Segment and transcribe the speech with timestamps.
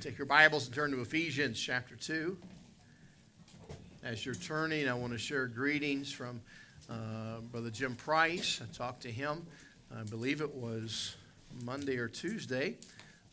[0.00, 2.36] Take your Bibles and turn to Ephesians chapter 2.
[4.04, 6.40] As you're turning, I want to share greetings from
[6.88, 8.60] uh, Brother Jim Price.
[8.62, 9.44] I talked to him,
[9.92, 11.16] I believe it was
[11.64, 12.76] Monday or Tuesday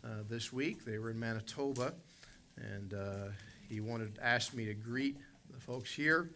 [0.03, 0.83] uh, this week.
[0.83, 1.93] They were in Manitoba,
[2.57, 3.27] and uh,
[3.69, 5.17] he wanted asked me to greet
[5.53, 6.31] the folks here.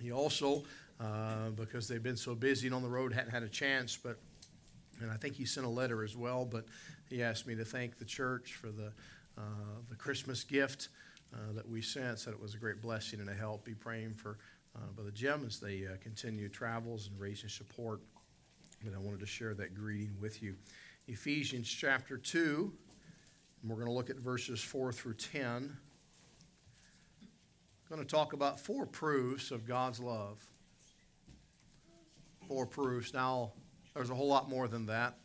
[0.00, 0.64] He also,
[0.98, 4.16] uh, because they've been so busy and on the road, hadn't had a chance, but
[5.02, 6.64] and I think he sent a letter as well, but
[7.08, 8.92] he asked me to thank the church for the,
[9.40, 10.88] uh, the Christmas gift
[11.32, 12.18] uh, that we sent.
[12.18, 13.64] Said it was a great blessing and a help.
[13.64, 14.38] Be praying for
[14.76, 18.00] uh, Brother Jim as they uh, continue travels and raising support.
[18.84, 20.54] But I wanted to share that greeting with you.
[21.06, 22.72] Ephesians chapter 2,
[23.62, 25.76] and we're going to look at verses 4 through 10.
[27.90, 30.38] I'm going to talk about four proofs of God's love.
[32.46, 33.12] Four proofs.
[33.12, 33.52] Now,
[33.94, 35.16] there's a whole lot more than that.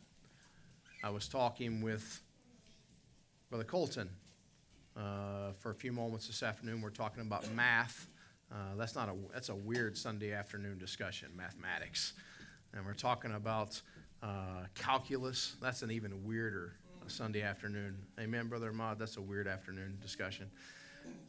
[1.04, 2.20] I was talking with
[3.48, 4.10] Brother Colton
[4.96, 6.80] uh, for a few moments this afternoon.
[6.80, 8.08] We're talking about math.
[8.50, 12.14] Uh, that's not a that's a weird Sunday afternoon discussion, mathematics,
[12.72, 13.80] and we're talking about
[14.20, 15.54] uh, calculus.
[15.62, 16.74] That's an even weirder
[17.06, 17.96] Sunday afternoon.
[18.18, 18.98] Amen, Brother Ahmad.
[18.98, 20.50] That's a weird afternoon discussion.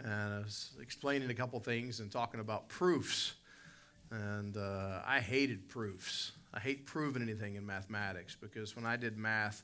[0.03, 3.35] And I was explaining a couple things and talking about proofs.
[4.09, 6.31] And uh, I hated proofs.
[6.52, 9.61] I hate proving anything in mathematics because when I did math,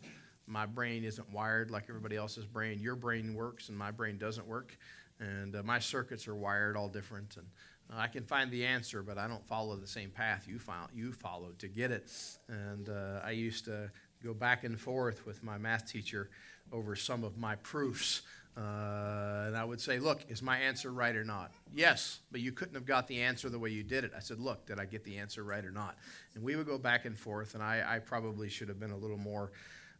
[0.47, 2.79] my brain isn't wired like everybody else's brain.
[2.81, 4.77] Your brain works and my brain doesn't work.
[5.19, 7.37] And uh, my circuits are wired all different.
[7.37, 7.45] And
[7.91, 10.59] uh, I can find the answer, but I don't follow the same path you,
[10.93, 12.11] you followed to get it.
[12.49, 13.91] And uh, I used to
[14.23, 16.29] go back and forth with my math teacher
[16.71, 18.21] over some of my proofs.
[18.55, 21.51] Uh, and I would say, Look, is my answer right or not?
[21.73, 24.11] Yes, but you couldn't have got the answer the way you did it.
[24.15, 25.97] I said, Look, did I get the answer right or not?
[26.35, 28.97] And we would go back and forth, and I, I probably should have been a
[28.97, 29.51] little more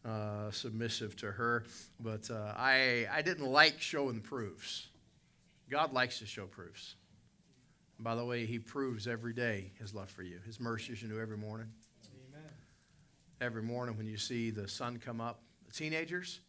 [0.06, 1.64] uh, submissive to her,
[2.00, 4.88] but uh, I, I didn't like showing proofs.
[5.70, 6.96] God likes to show proofs.
[7.98, 10.40] And by the way, He proves every day His love for you.
[10.46, 11.68] His mercies you new every morning.
[12.30, 12.50] Amen.
[13.40, 15.42] Every morning when you see the sun come up,
[15.74, 16.42] teenagers,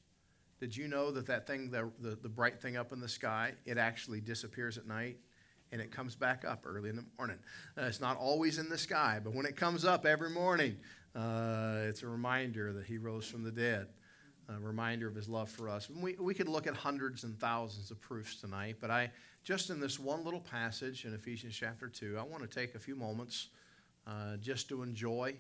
[0.61, 3.53] did you know that that thing, the, the, the, bright thing up in the sky,
[3.67, 5.19] it actually disappears at night
[5.73, 7.39] and it comes back up early in the morning?
[7.77, 10.77] Uh, it's not always in the sky, but when it comes up every morning,
[11.15, 13.89] uh, it's a reminder that he rose from the dead,
[14.49, 15.89] a reminder of his love for us.
[15.89, 19.11] We, we could look at hundreds and thousands of proofs tonight, but I,
[19.45, 22.79] just in this one little passage in Ephesians chapter 2, I want to take a
[22.79, 23.49] few moments
[24.07, 25.35] uh, just to enjoy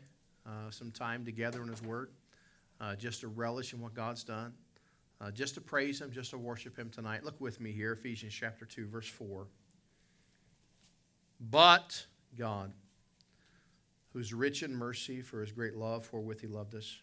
[0.46, 2.10] uh, some time together in his word,
[2.80, 4.52] uh, just to relish in what God's done.
[5.20, 7.24] Uh, just to praise Him, just to worship Him tonight.
[7.24, 9.46] Look with me here, Ephesians chapter 2, verse 4.
[11.40, 12.04] But
[12.36, 12.72] God,
[14.14, 16.96] who's rich in mercy for His great love, wherewith He loved us,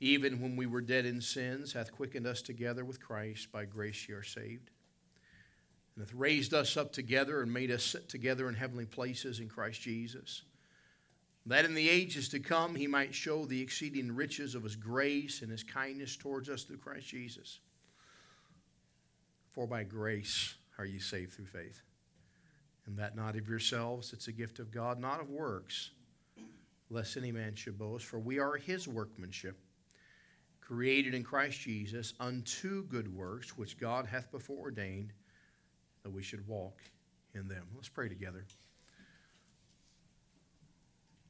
[0.00, 3.52] even when we were dead in sins, hath quickened us together with Christ.
[3.52, 4.70] By grace ye are saved.
[5.94, 9.48] And hath raised us up together and made us sit together in heavenly places in
[9.48, 10.44] Christ Jesus
[11.46, 15.42] that in the ages to come he might show the exceeding riches of his grace
[15.42, 17.60] and his kindness towards us through Christ Jesus.
[19.52, 21.82] For by grace are ye saved through faith.
[22.86, 25.90] And that not of yourselves, it's a gift of God, not of works,
[26.90, 28.04] lest any man should boast.
[28.04, 29.58] For we are his workmanship,
[30.60, 35.12] created in Christ Jesus unto good works, which God hath before ordained
[36.02, 36.82] that we should walk
[37.34, 37.66] in them.
[37.74, 38.44] Let's pray together.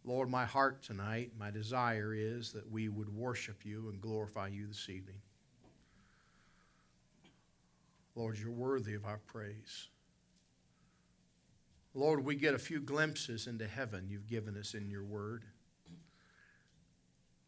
[0.05, 4.67] Lord, my heart tonight, my desire is that we would worship you and glorify you
[4.67, 5.17] this evening.
[8.15, 9.89] Lord, you're worthy of our praise.
[11.95, 15.45] Lord, we get a few glimpses into heaven you've given us in your word.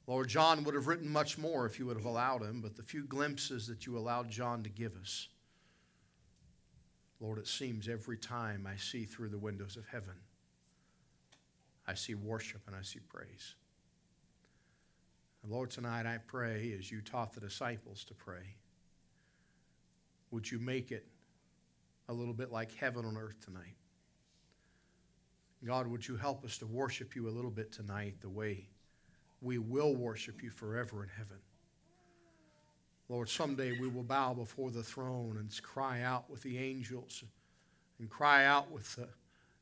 [0.06, 2.82] Lord, John would have written much more if you would have allowed him, but the
[2.84, 5.26] few glimpses that you allowed John to give us,
[7.18, 10.14] Lord, it seems every time I see through the windows of heaven
[11.88, 13.54] I see worship and I see praise.
[15.42, 18.56] And Lord, tonight I pray as you taught the disciples to pray,
[20.30, 21.06] would you make it
[22.08, 23.76] a little bit like heaven on earth tonight?
[25.64, 28.68] God, would you help us to worship you a little bit tonight the way
[29.40, 31.38] we will worship you forever in heaven?
[33.08, 37.22] Lord, someday we will bow before the throne and cry out with the angels
[37.98, 39.08] and cry out with the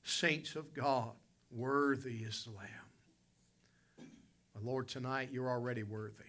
[0.03, 1.13] saints of God
[1.55, 4.09] Worthy is the Lamb.
[4.53, 6.25] But Lord, tonight you're already worthy.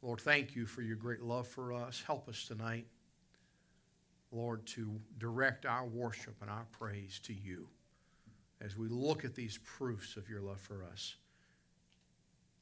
[0.00, 2.02] Lord, thank you for your great love for us.
[2.06, 2.86] Help us tonight,
[4.30, 7.66] Lord, to direct our worship and our praise to you
[8.60, 11.16] as we look at these proofs of your love for us.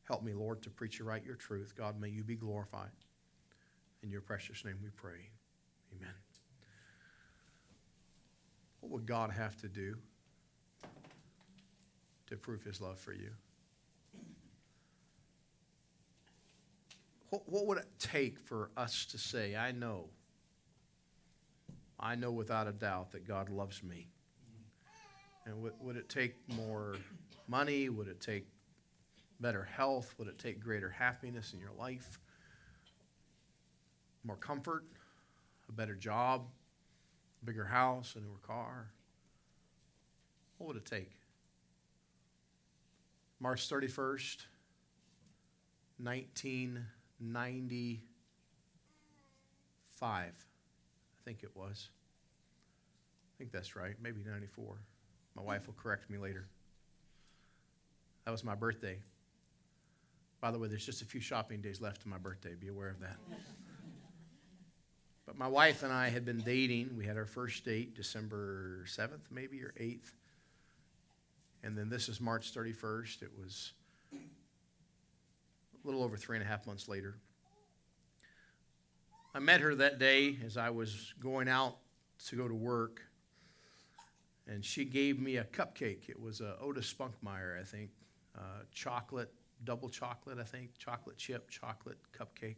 [0.05, 1.75] Help me, Lord, to preach you right your truth.
[1.77, 2.91] God, may you be glorified.
[4.03, 5.31] In your precious name we pray.
[5.97, 6.15] Amen.
[8.81, 9.95] What would God have to do
[12.27, 13.31] to prove his love for you?
[17.31, 20.09] What, what would it take for us to say, I know,
[21.99, 24.09] I know without a doubt that God loves me?
[25.47, 26.95] And would, would it take more
[27.49, 27.89] money?
[27.89, 28.47] Would it take
[29.41, 30.15] better health?
[30.19, 32.19] Would it take greater happiness in your life?
[34.25, 34.85] More comfort?
[35.69, 36.47] A better job?
[37.43, 38.15] A bigger house?
[38.17, 38.91] A newer car?
[40.59, 41.11] What would it take?
[43.41, 44.47] March 31st,
[45.99, 47.99] 1995,
[49.99, 50.31] I
[51.25, 51.89] think it was.
[53.35, 54.77] I think that's right, maybe 94.
[55.35, 56.47] My wife will correct me later.
[58.25, 58.99] That was my birthday.
[60.41, 62.55] By the way, there's just a few shopping days left to my birthday.
[62.55, 63.17] Be aware of that.
[65.27, 66.97] but my wife and I had been dating.
[66.97, 70.13] We had our first date December 7th, maybe, or 8th.
[71.63, 73.23] And then this is March 31st.
[73.23, 73.73] It was
[74.13, 77.17] a little over three and a half months later.
[79.35, 81.77] I met her that day as I was going out
[82.27, 83.01] to go to work
[84.53, 86.09] and she gave me a cupcake.
[86.09, 87.91] It was a Otis Spunkmeyer, I think,
[88.37, 89.33] uh, chocolate,
[89.65, 92.57] double chocolate, I think, chocolate chip, chocolate cupcake.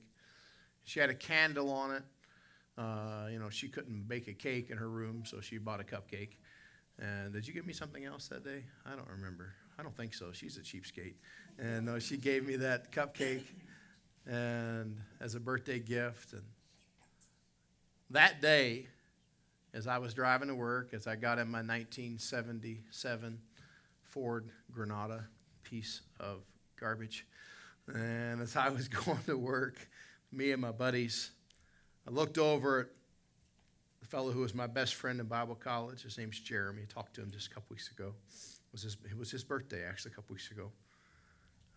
[0.85, 2.03] She had a candle on it.
[2.77, 5.85] Uh, you know, she couldn't bake a cake in her room, so she bought a
[5.85, 6.37] cupcake.
[6.99, 8.65] And did you give me something else that day?
[8.85, 9.55] I don't remember.
[9.79, 10.33] I don't think so.
[10.33, 11.15] She's a cheapskate.
[11.59, 13.45] And uh, she gave me that cupcake
[14.27, 16.33] and as a birthday gift.
[16.33, 16.43] And
[18.11, 18.89] that day,
[19.75, 23.41] as I was driving to work, as I got in my 1977
[24.03, 25.27] Ford Granada
[25.65, 26.43] piece of
[26.79, 27.27] garbage,
[27.93, 29.89] and as I was going to work,
[30.31, 31.33] me and my buddies,
[32.07, 32.87] I looked over at
[34.01, 36.03] the fellow who was my best friend in Bible college.
[36.03, 36.83] His name's Jeremy.
[36.83, 38.15] I talked to him just a couple weeks ago.
[38.29, 40.71] It was his, it was his birthday, actually, a couple weeks ago.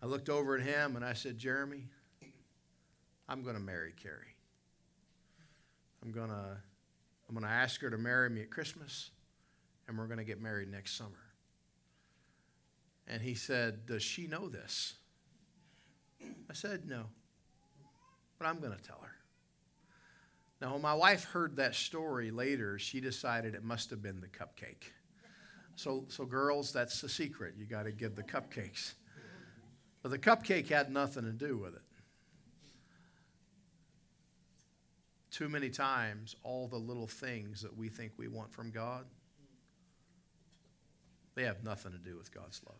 [0.00, 1.86] I looked over at him and I said, Jeremy,
[3.28, 4.36] I'm going to marry Carrie.
[6.02, 6.58] I'm going to
[7.28, 9.10] I'm going to ask her to marry me at Christmas,
[9.86, 11.10] and we're going to get married next summer.
[13.06, 14.94] And he said, Does she know this?
[16.22, 17.04] I said, No.
[18.38, 19.14] But I'm going to tell her.
[20.60, 24.28] Now, when my wife heard that story later, she decided it must have been the
[24.28, 24.90] cupcake.
[25.76, 27.54] So, so girls, that's the secret.
[27.56, 28.94] You got to give the cupcakes.
[30.02, 31.82] But the cupcake had nothing to do with it.
[35.30, 39.04] Too many times all the little things that we think we want from God,
[41.34, 42.78] they have nothing to do with God's love.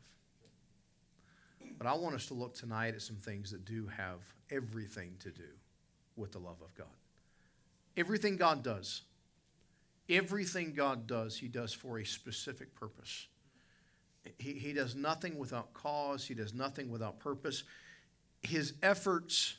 [1.77, 5.31] But I want us to look tonight at some things that do have everything to
[5.31, 5.49] do
[6.17, 6.87] with the love of God.
[7.97, 9.03] Everything God does,
[10.09, 13.27] everything God does, He does for a specific purpose.
[14.39, 17.65] He, he does nothing without cause, He does nothing without purpose.
[18.43, 19.59] His efforts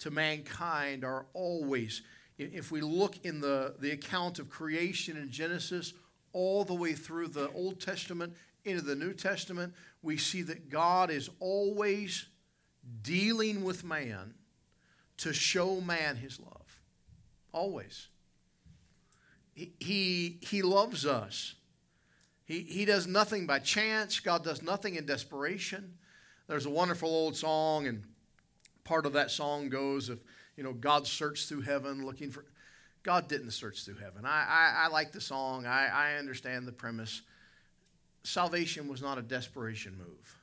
[0.00, 2.02] to mankind are always
[2.38, 5.92] if we look in the, the account of creation in Genesis,
[6.32, 9.72] all the way through the Old Testament into the New Testament,
[10.02, 12.26] we see that God is always
[13.02, 14.34] dealing with man
[15.18, 16.80] to show man his love.
[17.52, 18.08] Always.
[19.54, 21.54] He, he, loves us.
[22.44, 24.18] He, he does nothing by chance.
[24.18, 25.94] God does nothing in desperation.
[26.48, 28.02] There's a wonderful old song, and
[28.82, 30.18] part of that song goes, if
[30.56, 32.44] you know, God searched through heaven looking for.
[33.02, 34.24] God didn't search through heaven.
[34.24, 37.22] I, I, I like the song, I, I understand the premise.
[38.22, 40.38] Salvation was not a desperation move.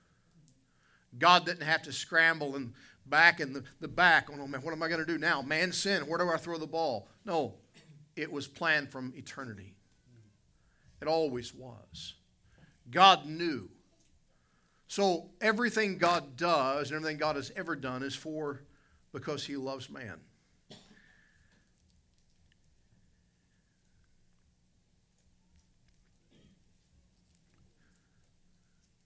[1.17, 2.73] God didn't have to scramble and
[3.05, 4.29] back in the, the back.
[4.31, 5.41] Oh, man, what am I going to do now?
[5.41, 6.03] Man sin.
[6.03, 7.07] Where do I throw the ball?
[7.25, 7.55] No,
[8.15, 9.75] it was planned from eternity.
[11.01, 12.13] It always was.
[12.91, 13.69] God knew.
[14.87, 18.61] So everything God does and everything God has ever done is for
[19.13, 20.19] because he loves man.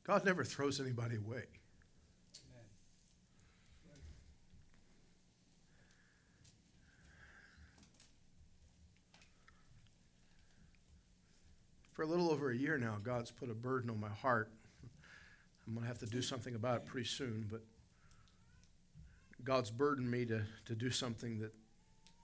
[0.05, 1.45] God never throws anybody away.
[11.93, 14.51] For a little over a year now, God's put a burden on my heart.
[15.65, 17.61] I'm going to have to do something about it pretty soon, but
[19.43, 21.53] God's burdened me to, to do something that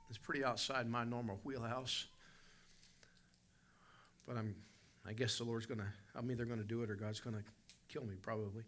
[0.10, 2.08] is pretty outside my normal wheelhouse.
[4.27, 4.56] But I'm,
[5.08, 7.36] I guess the Lord's going to, I'm either going to do it or God's going
[7.36, 7.44] to
[7.89, 8.63] kill me, probably.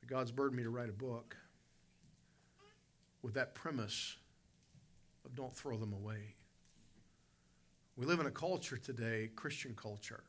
[0.00, 1.36] But God's burdened me to write a book
[3.22, 4.16] with that premise
[5.24, 6.34] of don't throw them away.
[7.96, 10.22] We live in a culture today, Christian culture,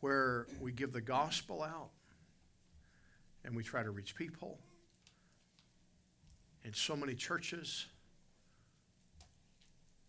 [0.00, 1.90] where we give the gospel out
[3.44, 4.58] and we try to reach people.
[6.64, 7.86] In so many churches,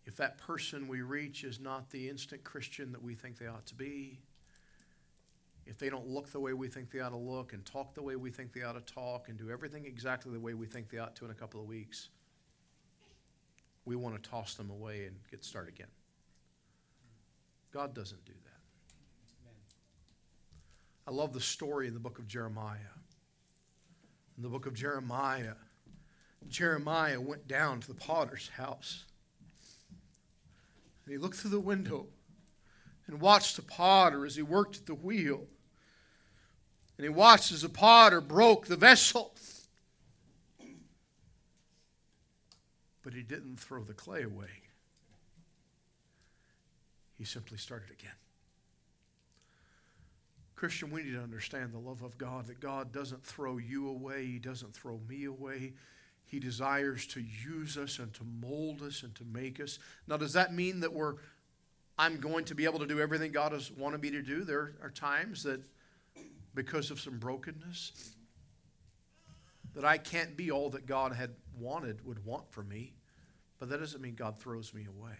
[0.04, 3.66] if that person we reach is not the instant Christian that we think they ought
[3.66, 4.18] to be,
[5.66, 8.02] if they don't look the way we think they ought to look and talk the
[8.02, 10.90] way we think they ought to talk and do everything exactly the way we think
[10.90, 12.08] they ought to in a couple of weeks,
[13.84, 15.86] we want to toss them away and get started again.
[17.72, 18.50] God doesn't do that.
[21.06, 22.78] I love the story in the book of Jeremiah.
[24.40, 25.52] In the book of Jeremiah,
[26.48, 29.04] Jeremiah went down to the potter's house.
[31.04, 32.06] And he looked through the window
[33.06, 35.46] and watched the potter as he worked at the wheel.
[36.96, 39.34] And he watched as the potter broke the vessel.
[43.02, 44.62] But he didn't throw the clay away.
[47.18, 48.16] He simply started again.
[50.60, 54.26] Christian, we need to understand the love of God, that God doesn't throw you away,
[54.26, 55.72] He doesn't throw me away.
[56.26, 59.78] He desires to use us and to mold us and to make us.
[60.06, 61.14] Now, does that mean that we're
[61.98, 64.44] I'm going to be able to do everything God has wanted me to do?
[64.44, 65.62] There are times that
[66.54, 68.12] because of some brokenness
[69.74, 72.92] that I can't be all that God had wanted would want for me,
[73.58, 75.16] but that doesn't mean God throws me away.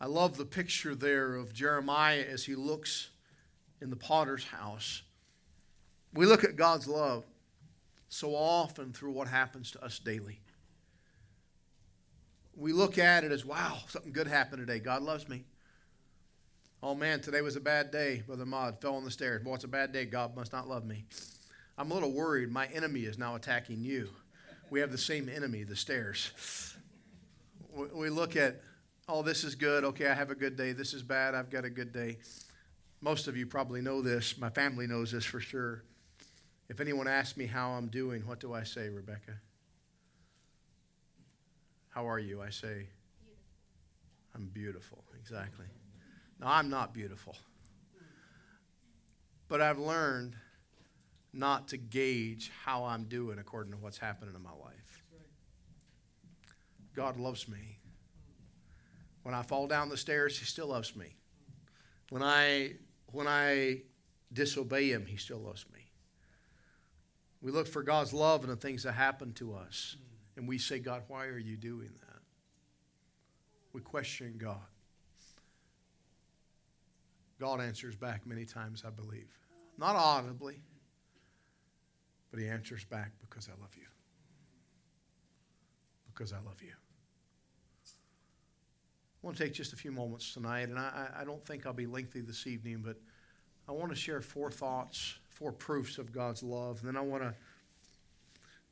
[0.00, 3.10] I love the picture there of Jeremiah as he looks
[3.84, 5.02] in the potter's house.
[6.12, 7.24] We look at God's love
[8.08, 10.40] so often through what happens to us daily.
[12.56, 14.78] We look at it as, wow, something good happened today.
[14.78, 15.44] God loves me.
[16.82, 18.22] Oh man, today was a bad day.
[18.26, 19.42] Brother Maud fell on the stairs.
[19.42, 20.06] Boy, it's a bad day.
[20.06, 21.04] God must not love me.
[21.76, 22.50] I'm a little worried.
[22.50, 24.08] My enemy is now attacking you.
[24.70, 26.76] We have the same enemy, the stairs.
[27.92, 28.60] We look at,
[29.08, 29.84] oh, this is good.
[29.84, 30.72] Okay, I have a good day.
[30.72, 31.34] This is bad.
[31.34, 32.18] I've got a good day.
[33.00, 34.38] Most of you probably know this.
[34.38, 35.82] My family knows this for sure.
[36.68, 39.32] If anyone asks me how I'm doing, what do I say, Rebecca?
[41.90, 42.42] How are you?
[42.42, 42.86] I say,
[44.34, 45.04] I'm beautiful.
[45.20, 45.66] Exactly.
[46.40, 47.36] Now, I'm not beautiful.
[49.48, 50.34] But I've learned
[51.32, 55.02] not to gauge how I'm doing according to what's happening in my life.
[56.94, 57.78] God loves me.
[59.22, 61.16] When I fall down the stairs, He still loves me.
[62.10, 62.74] When I
[63.14, 63.82] when I
[64.32, 65.80] disobey Him, He still loves me.
[67.40, 69.96] We look for God's love in the things that happen to us,
[70.36, 72.20] and we say, God, why are you doing that?
[73.72, 74.56] We question God.
[77.38, 79.30] God answers back many times, I believe.
[79.76, 80.62] Not audibly,
[82.30, 83.86] but He answers back because I love you.
[86.06, 86.72] Because I love you.
[89.24, 91.72] I want to take just a few moments tonight, and I, I don't think I'll
[91.72, 92.98] be lengthy this evening, but
[93.66, 96.80] I want to share four thoughts, four proofs of God's love.
[96.80, 97.32] And then I want to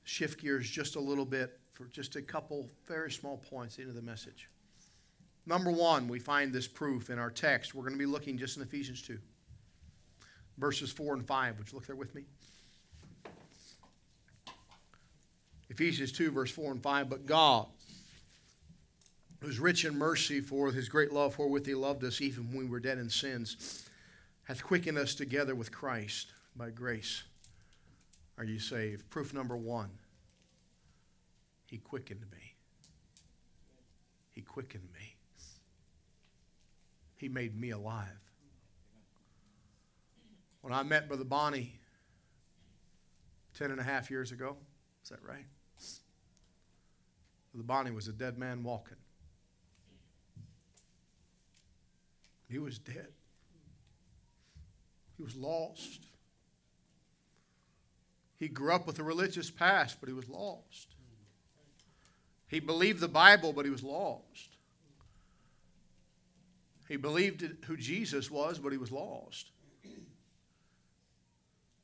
[0.04, 4.02] shift gears just a little bit for just a couple very small points into the
[4.02, 4.50] message.
[5.46, 7.74] Number one, we find this proof in our text.
[7.74, 9.18] We're going to be looking just in Ephesians 2,
[10.58, 11.58] verses 4 and 5.
[11.60, 12.24] Would you look there with me?
[15.70, 17.08] Ephesians 2, verse 4 and 5.
[17.08, 17.68] But God,
[19.42, 22.64] who's rich in mercy for his great love wherewith he loved us even when we
[22.64, 23.88] were dead in sins,
[24.44, 27.24] hath quickened us together with Christ by grace.
[28.38, 29.10] Are you saved?
[29.10, 29.90] Proof number one
[31.66, 32.54] He quickened me.
[34.30, 35.16] He quickened me.
[37.16, 38.08] He made me alive.
[40.60, 41.74] When I met Brother Bonnie
[43.58, 44.56] ten and a half years ago,
[45.02, 45.46] is that right?
[47.52, 48.96] Brother Bonnie was a dead man walking.
[52.52, 53.08] He was dead.
[55.16, 56.00] He was lost.
[58.38, 60.94] He grew up with a religious past, but he was lost.
[62.48, 64.56] He believed the Bible, but he was lost.
[66.88, 69.50] He believed who Jesus was, but he was lost.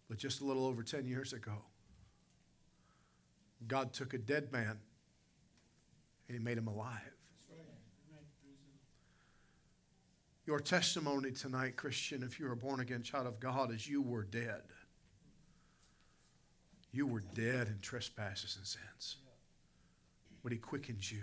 [0.07, 1.63] But just a little over 10 years ago,
[3.67, 4.79] God took a dead man
[6.29, 7.18] and he made him alive.
[10.49, 14.23] Your testimony tonight, Christian, if you're a born again child of God, is you were
[14.23, 14.63] dead.
[16.91, 19.17] You were dead in trespasses and sins.
[20.43, 21.21] But He quickens you.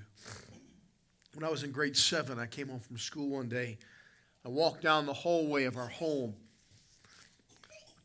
[1.33, 3.79] When I was in grade seven, I came home from school one day.
[4.45, 6.35] I walked down the hallway of our home.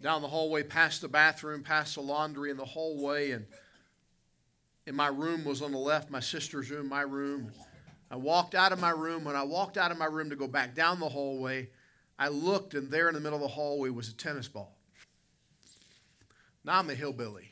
[0.01, 3.45] Down the hallway, past the bathroom, past the laundry in the hallway, and
[4.87, 7.53] and my room was on the left, my sister's room, my room.
[8.11, 9.25] I walked out of my room.
[9.25, 11.69] When I walked out of my room to go back down the hallway,
[12.19, 14.77] I looked, and there in the middle of the hallway was a tennis ball.
[16.65, 17.51] Now I'm a hillbilly.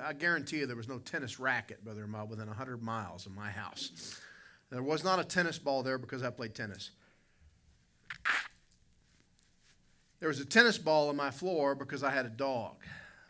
[0.00, 3.50] I guarantee you there was no tennis racket, Brother Ahmad, within 100 miles of my
[3.50, 4.18] house.
[4.70, 6.92] There was not a tennis ball there because I played tennis.
[10.18, 12.76] There was a tennis ball on my floor because I had a dog,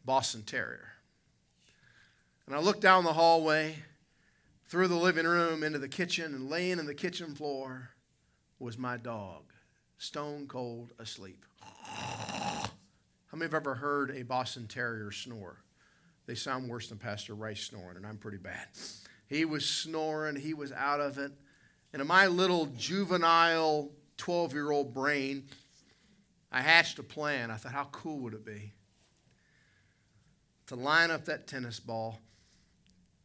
[0.05, 0.93] Boston Terrier.
[2.47, 3.76] And I looked down the hallway,
[4.73, 7.91] through the living room, into the kitchen, and laying in the kitchen floor
[8.59, 9.43] was my dog,
[9.99, 11.45] stone cold asleep.
[11.61, 12.71] How
[13.35, 15.59] many have ever heard a Boston Terrier snore?
[16.25, 18.67] They sound worse than Pastor Rice snoring, and I'm pretty bad.
[19.26, 21.33] He was snoring, he was out of it.
[21.93, 25.49] And in my little juvenile 12 year old brain,
[26.50, 27.50] I hatched a plan.
[27.50, 28.73] I thought, how cool would it be
[30.69, 32.21] to line up that tennis ball,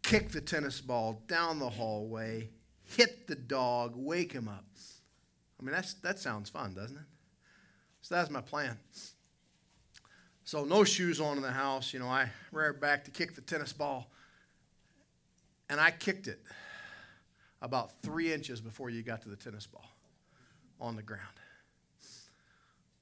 [0.03, 2.49] kick the tennis ball down the hallway,
[2.83, 4.65] hit the dog, wake him up?
[5.59, 7.03] I mean, that's, that sounds fun, doesn't it?
[8.01, 8.77] So that's my plan.
[10.43, 11.93] So no shoes on in the house.
[11.93, 14.09] You know, I ran back to kick the tennis ball,
[15.69, 16.39] and I kicked it
[17.61, 19.89] about three inches before you got to the tennis ball
[20.79, 21.23] on the ground.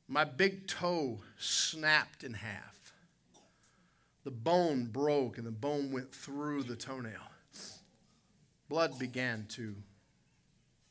[0.08, 2.75] My big toe snapped in half.
[4.26, 7.14] The bone broke, and the bone went through the toenail.
[8.68, 9.76] Blood began to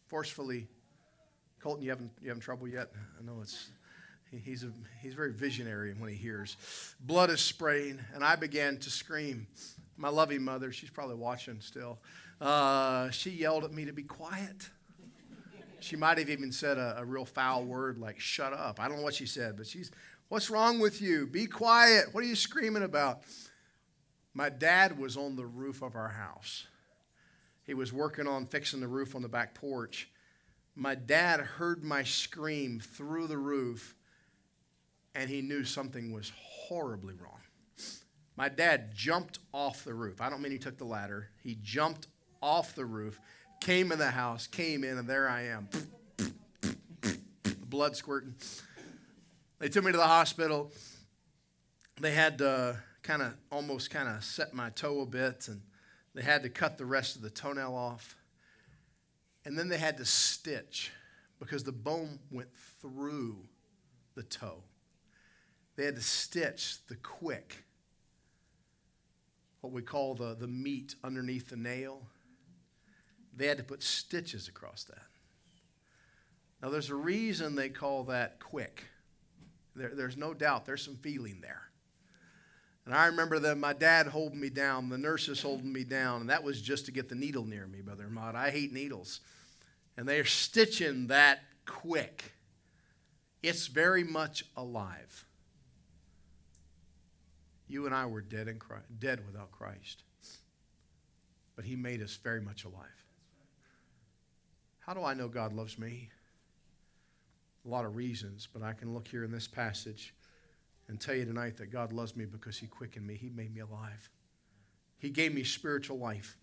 [0.07, 0.69] forcefully.
[1.61, 2.91] Colton, you having you having trouble yet?
[3.19, 3.71] I know it's
[4.43, 4.71] He's, a,
[5.01, 6.57] he's very visionary when he hears.
[7.01, 9.47] Blood is spraying, and I began to scream.
[9.97, 12.01] My loving mother, she's probably watching still,
[12.41, 14.69] uh, she yelled at me to be quiet.
[15.79, 18.81] She might have even said a, a, real foul word like, shut up.
[18.81, 19.93] I don't know what she said, but she's,
[20.35, 21.29] what's wrong with you?
[21.29, 22.07] Be quiet.
[22.11, 23.21] What are you screaming about?
[24.35, 26.67] My dad was on the roof of our house.
[27.63, 30.11] He was working on fixing the roof on the back porch.
[30.75, 33.95] My dad heard my scream through the roof
[35.15, 37.39] and he knew something was horribly wrong.
[38.37, 40.21] My dad jumped off the roof.
[40.21, 41.29] I don't mean he took the ladder.
[41.45, 42.09] He jumped
[42.43, 43.21] off the roof,
[43.61, 45.69] came in the house, came in, and there I am.
[47.69, 48.35] Blood squirting.
[49.59, 50.73] They took me to the hospital.
[52.01, 55.61] They had to kind of almost kind of set my toe a bit, and
[56.15, 58.17] they had to cut the rest of the toenail off.
[59.45, 60.91] And then they had to stitch
[61.39, 62.49] because the bone went
[62.81, 63.37] through
[64.15, 64.63] the toe.
[65.77, 67.65] They had to stitch the quick,
[69.61, 72.03] what we call the, the meat underneath the nail.
[73.37, 75.03] They had to put stitches across that.
[76.63, 78.85] Now, there's a reason they call that quick.
[79.77, 81.71] There, there's no doubt, there's some feeling there.
[82.87, 86.31] And I remember that my dad holding me down, the nurses holding me down, and
[86.31, 88.37] that was just to get the needle near me, Brother Ahmad.
[88.37, 89.21] I hate needles.
[89.97, 92.33] And they're stitching that quick.
[93.43, 95.25] It's very much alive.
[97.69, 100.03] You and I were dead, in Christ, dead without Christ.
[101.57, 103.05] But He made us very much alive.
[104.81, 106.11] How do I know God loves me?
[107.65, 110.15] A lot of reasons, but I can look here in this passage
[110.89, 113.15] and tell you tonight that God loves me because He quickened me.
[113.15, 114.11] He made me alive.
[114.99, 116.37] He gave me spiritual life.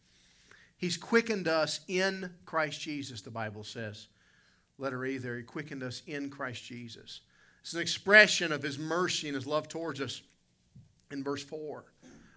[0.78, 4.08] He's quickened us in Christ Jesus, the Bible says.
[4.80, 7.22] Letter A there, He quickened us in Christ Jesus.
[7.62, 10.22] It's an expression of His mercy and His love towards us
[11.12, 11.86] in verse 4.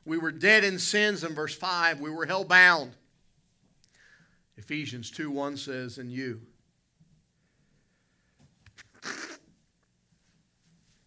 [0.04, 2.00] We were dead in sins in verse 5.
[2.00, 2.92] We were hell bound.
[4.56, 6.42] Ephesians 2 1 says, And you.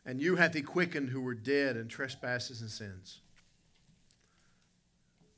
[0.08, 3.20] And you hath he quickened who were dead in trespasses and sins.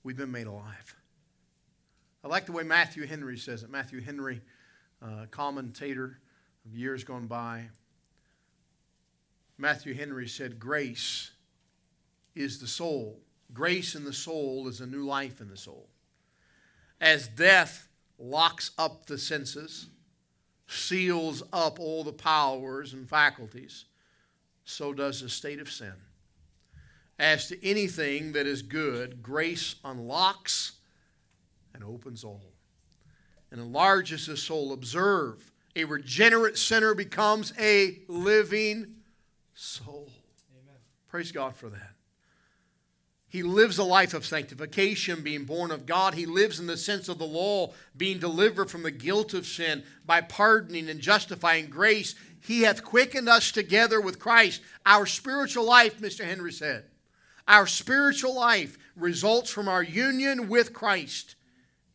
[0.03, 0.95] We've been made alive.
[2.23, 3.71] I like the way Matthew Henry says it.
[3.71, 4.41] Matthew Henry,
[5.01, 6.19] uh, commentator
[6.65, 7.69] of years gone by.
[9.57, 11.31] Matthew Henry said, Grace
[12.35, 13.19] is the soul.
[13.51, 15.89] Grace in the soul is a new life in the soul.
[17.01, 17.87] As death
[18.19, 19.87] locks up the senses,
[20.67, 23.85] seals up all the powers and faculties,
[24.69, 25.93] so does the state of sin.
[27.17, 30.73] As to anything that is good, grace unlocks
[31.73, 32.53] and opens all
[33.51, 34.71] and enlarges the soul.
[34.71, 38.95] Observe, a regenerate sinner becomes a living
[39.53, 40.09] soul.
[40.61, 40.77] Amen.
[41.07, 41.95] Praise God for that.
[43.29, 46.15] He lives a life of sanctification, being born of God.
[46.15, 49.83] He lives in the sense of the law, being delivered from the guilt of sin
[50.03, 52.15] by pardoning and justifying grace.
[52.41, 54.61] He hath quickened us together with Christ.
[54.85, 56.23] Our spiritual life, Mr.
[56.23, 56.85] Henry said,
[57.47, 61.35] Our spiritual life results from our union with Christ.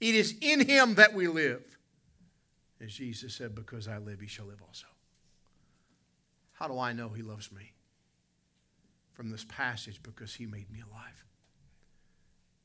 [0.00, 1.62] It is in Him that we live.
[2.80, 4.86] As Jesus said, Because I live, He shall live also.
[6.52, 7.72] How do I know He loves me?
[9.12, 11.24] From this passage, because He made me alive.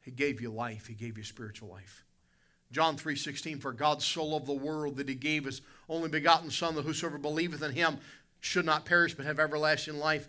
[0.02, 2.04] He gave you life, He gave you spiritual life.
[2.72, 6.76] John 3:16 for God so loved the world that he gave his only begotten son
[6.76, 8.00] that whosoever believeth in him
[8.40, 10.28] should not perish but have everlasting life.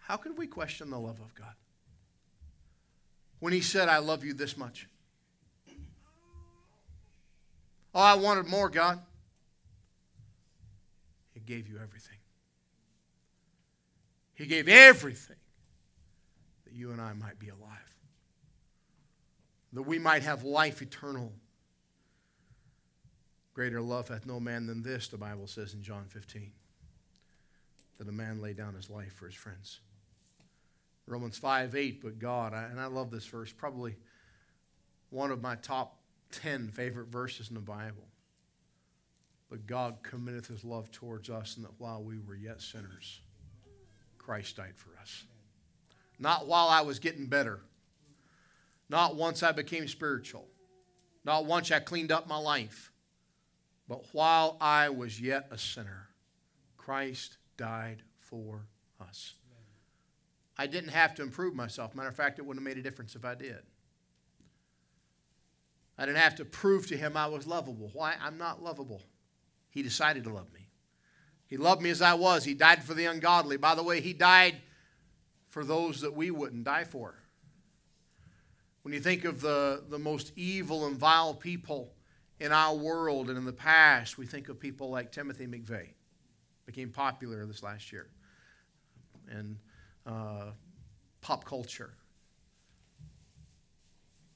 [0.00, 1.54] How can we question the love of God?
[3.38, 4.88] When he said I love you this much.
[7.94, 9.00] Oh, I wanted more, God.
[11.34, 12.16] He gave you everything.
[14.34, 15.36] He gave everything
[16.64, 17.96] that you and I might be alive.
[19.74, 21.32] That we might have life eternal.
[23.54, 26.52] Greater love hath no man than this, the Bible says in John 15.
[27.98, 29.80] That a man lay down his life for his friends.
[31.06, 33.96] Romans 5 8, but God, and I love this verse, probably
[35.10, 35.98] one of my top
[36.30, 38.08] 10 favorite verses in the Bible.
[39.50, 43.20] But God committeth his love towards us, and that while we were yet sinners,
[44.16, 45.24] Christ died for us.
[46.18, 47.60] Not while I was getting better,
[48.88, 50.46] not once I became spiritual,
[51.24, 52.91] not once I cleaned up my life,
[53.92, 56.08] but while I was yet a sinner,
[56.78, 58.62] Christ died for
[58.98, 59.34] us.
[60.56, 61.94] I didn't have to improve myself.
[61.94, 63.58] Matter of fact, it wouldn't have made a difference if I did.
[65.98, 67.90] I didn't have to prove to him I was lovable.
[67.92, 68.14] Why?
[68.18, 69.02] I'm not lovable.
[69.68, 70.68] He decided to love me.
[71.46, 72.44] He loved me as I was.
[72.44, 73.58] He died for the ungodly.
[73.58, 74.56] By the way, He died
[75.50, 77.14] for those that we wouldn't die for.
[78.84, 81.92] When you think of the, the most evil and vile people
[82.42, 85.90] in our world and in the past, we think of people like Timothy McVeigh,
[86.66, 88.08] became popular this last year,
[89.30, 89.56] and
[90.06, 90.46] uh,
[91.20, 91.94] pop culture.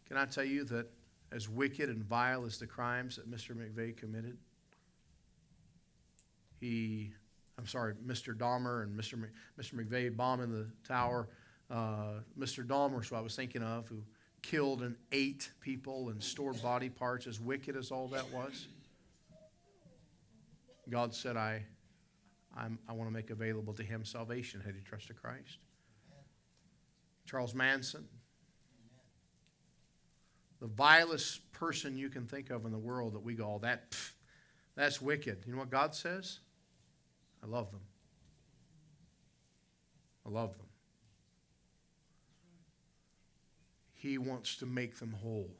[0.06, 0.88] Can I tell you that
[1.32, 3.56] as wicked and vile as the crimes that Mr.
[3.56, 4.38] McVeigh committed,
[6.60, 7.10] he,
[7.58, 8.36] I'm sorry, Mr.
[8.36, 9.20] Dahmer and Mr.
[9.60, 9.74] Mr.
[9.74, 11.28] McVeigh bombing the tower.
[11.68, 12.64] Uh, Mr.
[12.64, 14.04] Dahmer is who I was thinking of, who
[14.42, 18.68] killed and ate people and stored body parts, as wicked as all that was.
[20.88, 21.64] God said, I,
[22.56, 25.58] I'm, i want to make available to him salvation had he trusted Christ.
[27.26, 28.06] Charles Manson,
[30.60, 33.90] the vilest person you can think of in the world that we go, oh, that,
[33.90, 34.12] pff,
[34.76, 35.42] that's wicked.
[35.46, 36.38] You know what God says?
[37.42, 37.80] I love them.
[40.24, 40.65] I love them.
[43.96, 45.50] He wants to make them whole.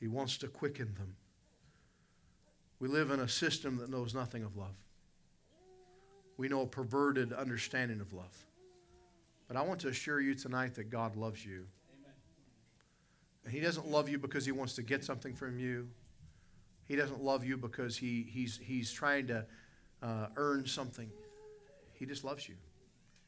[0.00, 1.16] He wants to quicken them.
[2.80, 4.76] We live in a system that knows nothing of love.
[6.36, 8.46] We know a perverted understanding of love.
[9.48, 11.66] But I want to assure you tonight that God loves you.
[13.44, 15.88] And He doesn't love you because He wants to get something from you.
[16.86, 19.44] He doesn't love you because he, he's, he's trying to
[20.02, 21.10] uh, earn something.
[21.92, 22.54] He just loves you.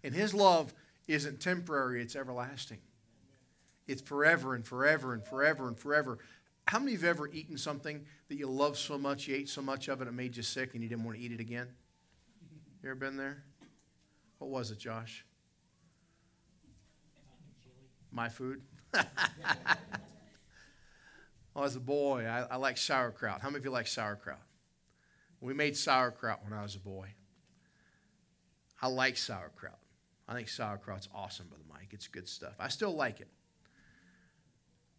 [0.03, 0.72] And His love
[1.09, 2.79] isn't temporary, it's everlasting.
[3.90, 6.18] It's forever and forever and forever and forever.
[6.68, 9.48] How many of you have ever eaten something that you love so much, you ate
[9.48, 11.40] so much of it, it made you sick and you didn't want to eat it
[11.40, 11.66] again?
[12.85, 13.42] You ever been there?
[14.38, 15.24] What was it, Josh?
[18.12, 18.62] My food?
[21.57, 23.40] oh, as a boy, I, I like sauerkraut.
[23.40, 24.38] How many of you like sauerkraut?
[25.40, 27.09] We made sauerkraut when I was a boy.
[28.81, 29.81] I like sauerkraut.
[30.29, 31.88] I think sauerkraut's awesome, Brother Mike.
[31.90, 32.55] It's good stuff.
[32.61, 33.26] I still like it.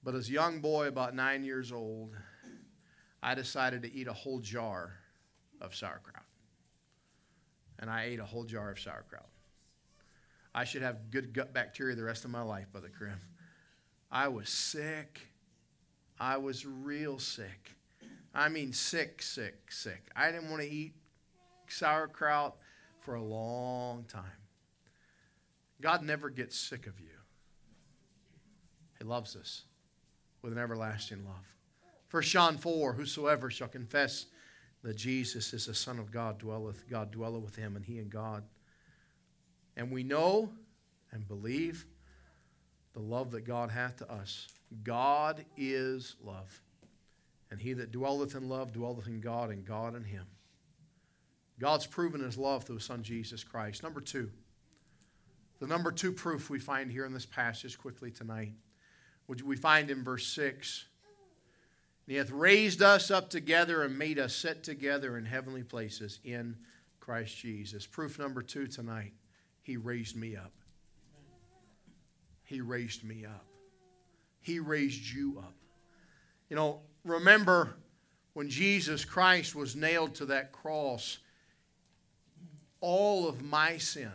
[0.03, 2.15] But as a young boy, about nine years old,
[3.21, 4.93] I decided to eat a whole jar
[5.59, 6.25] of sauerkraut.
[7.79, 9.29] And I ate a whole jar of sauerkraut.
[10.53, 13.19] I should have good gut bacteria the rest of my life, Brother Krim.
[14.11, 15.21] I was sick.
[16.19, 17.75] I was real sick.
[18.33, 20.09] I mean, sick, sick, sick.
[20.15, 20.93] I didn't want to eat
[21.67, 22.57] sauerkraut
[22.99, 24.23] for a long time.
[25.79, 27.09] God never gets sick of you,
[28.99, 29.63] He loves us
[30.41, 31.55] with an everlasting love.
[32.09, 34.25] 1 John 4 Whosoever shall confess
[34.83, 38.09] that Jesus is the Son of God, dwelleth, God dwelleth with him, and he and
[38.09, 38.43] God.
[39.77, 40.51] And we know
[41.11, 41.85] and believe
[42.93, 44.47] the love that God hath to us.
[44.83, 46.61] God is love.
[47.49, 50.25] And he that dwelleth in love dwelleth in God, and God in him.
[51.59, 53.83] God's proven his love through his son Jesus Christ.
[53.83, 54.31] Number two,
[55.59, 58.53] the number two proof we find here in this passage quickly tonight,
[59.31, 60.87] which we find in verse 6.
[62.05, 66.57] He hath raised us up together and made us sit together in heavenly places in
[66.99, 67.87] Christ Jesus.
[67.87, 69.13] Proof number two tonight,
[69.61, 70.51] he raised me up.
[72.43, 73.45] He raised me up.
[74.41, 75.55] He raised you up.
[76.49, 77.75] You know, remember
[78.33, 81.19] when Jesus Christ was nailed to that cross,
[82.81, 84.11] all of my sin,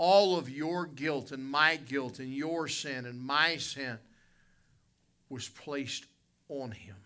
[0.00, 3.98] all of your guilt and my guilt and your sin and my sin
[5.28, 6.06] was placed
[6.48, 6.96] on him.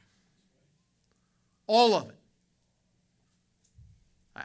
[1.66, 2.18] All of it.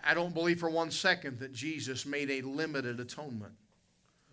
[0.03, 3.53] I don't believe for one second that Jesus made a limited atonement.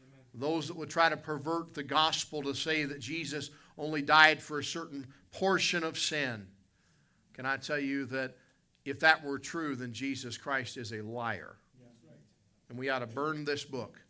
[0.02, 0.24] Amen.
[0.32, 4.60] Those that would try to pervert the gospel to say that Jesus only died for
[4.60, 6.46] a certain portion of sin,
[7.34, 8.34] can I tell you that
[8.86, 11.56] if that were true, then Jesus Christ is a liar.
[11.78, 12.16] right.
[12.70, 14.00] And we ought to burn this book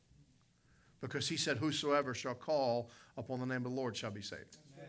[1.00, 4.58] because he said, Whosoever shall call upon the name of the Lord shall be saved.
[4.76, 4.88] Amen.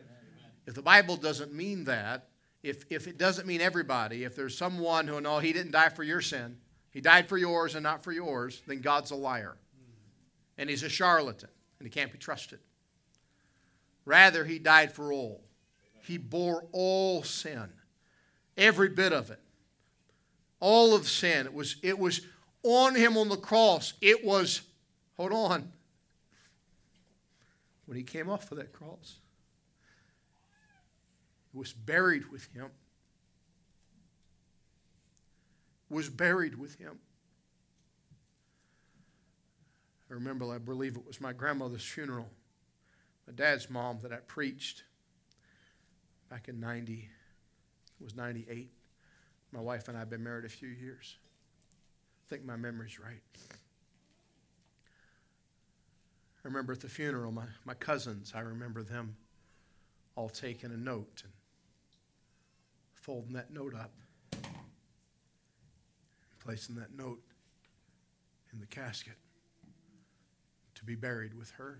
[0.65, 2.27] If the Bible doesn't mean that,
[2.63, 6.03] if, if it doesn't mean everybody, if there's someone who, no, he didn't die for
[6.03, 6.57] your sin,
[6.91, 9.57] he died for yours and not for yours, then God's a liar.
[10.57, 12.59] And he's a charlatan, and he can't be trusted.
[14.05, 15.43] Rather, he died for all.
[16.01, 17.69] He bore all sin,
[18.57, 19.39] every bit of it.
[20.59, 21.45] All of sin.
[21.45, 22.21] It was, it was
[22.63, 23.93] on him on the cross.
[24.01, 24.61] It was,
[25.17, 25.71] hold on,
[27.87, 29.17] when he came off of that cross
[31.53, 32.67] was buried with him.
[35.89, 36.99] Was buried with him.
[40.11, 42.29] I remember, I believe it was my grandmother's funeral,
[43.25, 44.83] my dad's mom that I preached
[46.29, 47.09] back in 90,
[47.99, 48.69] it was 98.
[49.51, 51.17] My wife and I have been married a few years.
[52.25, 53.21] I think my memory's right.
[56.47, 59.17] I remember at the funeral, my, my cousins, I remember them
[60.15, 61.33] all taking a note and
[62.93, 63.91] folding that note up,
[66.39, 67.19] placing that note
[68.53, 69.17] in the casket
[70.75, 71.79] to be buried with her.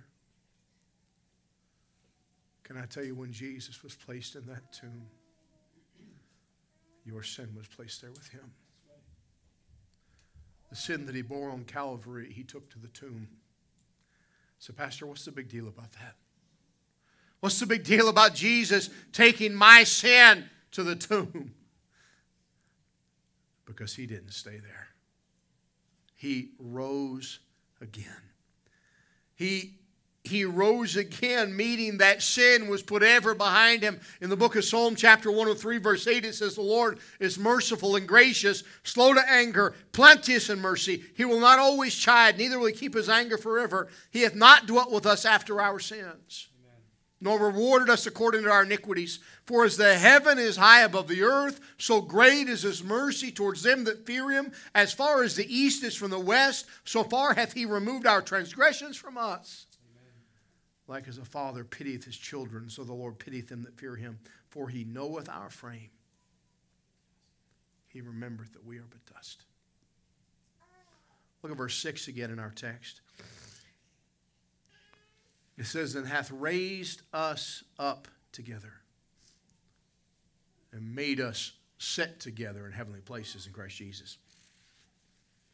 [2.65, 5.05] Can I tell you when Jesus was placed in that tomb,
[7.05, 8.51] your sin was placed there with him.
[10.69, 13.29] The sin that he bore on Calvary, he took to the tomb.
[14.59, 16.15] So, Pastor, what's the big deal about that?
[17.39, 21.53] What's the big deal about Jesus taking my sin to the tomb
[23.67, 24.87] because he didn't stay there.
[26.15, 27.39] He rose
[27.81, 28.23] again.
[29.35, 29.75] He
[30.27, 33.99] he rose again, meaning that sin was put ever behind him.
[34.21, 37.95] In the book of Psalm, chapter 103, verse 8, it says, The Lord is merciful
[37.95, 41.03] and gracious, slow to anger, plenteous in mercy.
[41.15, 43.87] He will not always chide, neither will he keep his anger forever.
[44.11, 46.49] He hath not dwelt with us after our sins
[47.19, 49.19] nor rewarded us according to our iniquities.
[49.45, 53.63] For as the heaven is high above the earth, so great is his mercy towards
[53.63, 54.51] them that fear him.
[54.75, 58.21] As far as the east is from the west, so far hath he removed our
[58.21, 59.66] transgressions from us.
[60.87, 64.19] Like as a father pitieth his children, so the Lord pitieth them that fear him.
[64.49, 65.89] For he knoweth our frame.
[67.89, 69.43] He remembereth that we are but dust.
[71.41, 73.01] Look at verse 6 again in our text.
[75.57, 78.73] It says, and hath raised us up together
[80.71, 84.17] and made us sit together in heavenly places in Christ Jesus.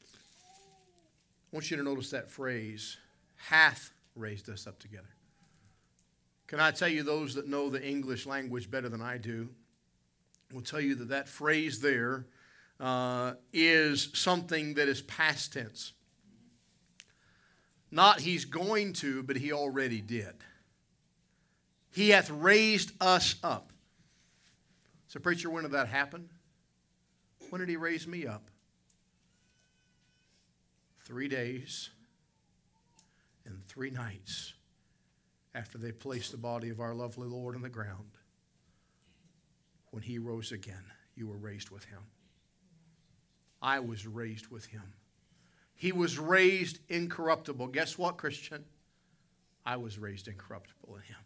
[0.03, 2.97] I want you to notice that phrase,
[3.35, 5.07] hath raised us up together.
[6.53, 9.49] Can I tell you, those that know the English language better than I do,
[10.53, 12.27] will tell you that that phrase there
[12.79, 15.93] uh, is something that is past tense.
[17.89, 20.35] Not he's going to, but he already did.
[21.89, 23.71] He hath raised us up.
[25.07, 26.29] So, preacher, when did that happen?
[27.49, 28.43] When did he raise me up?
[31.01, 31.89] Three days
[33.43, 34.52] and three nights
[35.55, 38.17] after they placed the body of our lovely Lord on the ground.
[39.91, 40.83] When he rose again,
[41.15, 41.99] you were raised with him.
[43.61, 44.93] I was raised with him.
[45.75, 47.67] He was raised incorruptible.
[47.67, 48.65] Guess what, Christian?
[49.65, 51.17] I was raised incorruptible in him.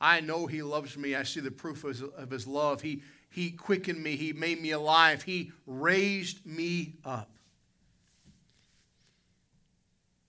[0.00, 1.14] I know he loves me.
[1.14, 2.82] I see the proof of his, of his, love.
[2.82, 4.16] He, he quickened me.
[4.16, 5.22] He made me alive.
[5.22, 7.30] He raised me up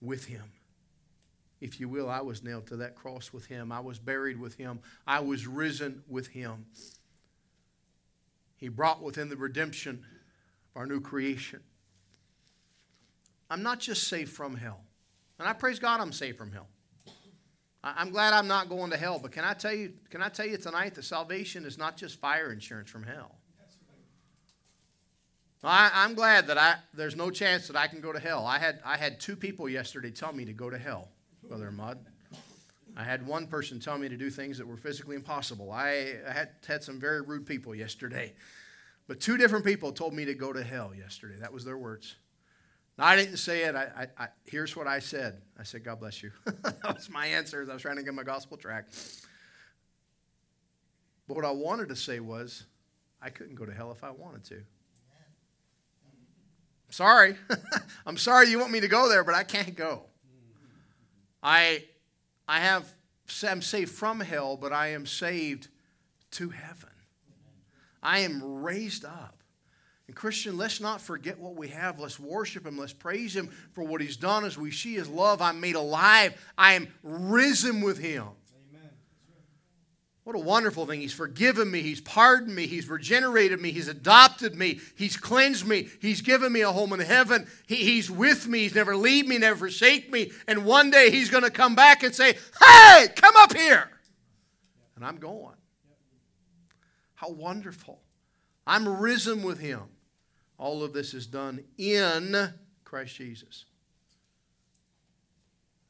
[0.00, 0.44] with him.
[1.60, 3.72] If you will, I was nailed to that cross with him.
[3.72, 4.80] I was buried with him.
[5.06, 6.66] I was risen with him.
[8.56, 10.04] He brought within the redemption
[10.74, 11.60] of our new creation.
[13.50, 14.80] I'm not just saved from hell.
[15.38, 16.68] And I praise God I'm saved from hell.
[17.82, 20.46] I'm glad I'm not going to hell, but can I tell you, can I tell
[20.46, 23.36] you tonight that salvation is not just fire insurance from hell.
[25.62, 28.46] I, am glad that I, there's no chance that I can go to hell.
[28.46, 31.08] I had, I had two people yesterday tell me to go to hell.
[31.48, 31.98] Brother Mud.
[32.96, 35.70] I had one person tell me to do things that were physically impossible.
[35.70, 38.34] I had, had some very rude people yesterday.
[39.06, 41.36] But two different people told me to go to hell yesterday.
[41.40, 42.16] That was their words.
[42.98, 43.74] Now, I didn't say it.
[43.74, 46.32] I, I, I, here's what I said I said, God bless you.
[46.44, 48.86] that was my answer as I was trying to get my gospel track.
[51.26, 52.66] But what I wanted to say was,
[53.22, 54.62] I couldn't go to hell if I wanted to.
[56.90, 57.36] Sorry.
[58.06, 60.07] I'm sorry you want me to go there, but I can't go.
[61.42, 61.84] I,
[62.46, 62.86] I have,
[63.46, 65.68] I'm saved from hell, but I am saved
[66.32, 66.90] to heaven.
[68.02, 69.42] I am raised up.
[70.06, 72.00] And Christian, let's not forget what we have.
[72.00, 72.78] Let's worship Him.
[72.78, 75.42] Let's praise Him for what He's done as we see His love.
[75.42, 76.34] I'm made alive.
[76.56, 78.24] I am risen with Him.
[80.28, 81.00] What a wonderful thing.
[81.00, 81.80] He's forgiven me.
[81.80, 82.66] He's pardoned me.
[82.66, 83.70] He's regenerated me.
[83.72, 84.78] He's adopted me.
[84.94, 85.88] He's cleansed me.
[86.02, 87.46] He's given me a home in heaven.
[87.66, 88.58] He, he's with me.
[88.58, 90.30] He's never leave me, never forsake me.
[90.46, 93.88] And one day He's going to come back and say, Hey, come up here.
[94.96, 95.56] And I'm going.
[97.14, 98.02] How wonderful.
[98.66, 99.84] I'm risen with Him.
[100.58, 102.52] All of this is done in
[102.84, 103.64] Christ Jesus.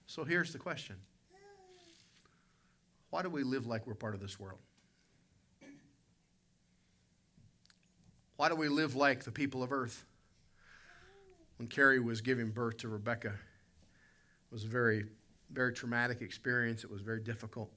[0.06, 0.94] So here's the question
[3.10, 4.60] Why do we live like we're part of this world?
[8.36, 10.04] Why do we live like the people of earth?
[11.56, 15.06] When Carrie was giving birth to Rebecca, it was a very,
[15.50, 16.84] very traumatic experience.
[16.84, 17.70] It was very difficult.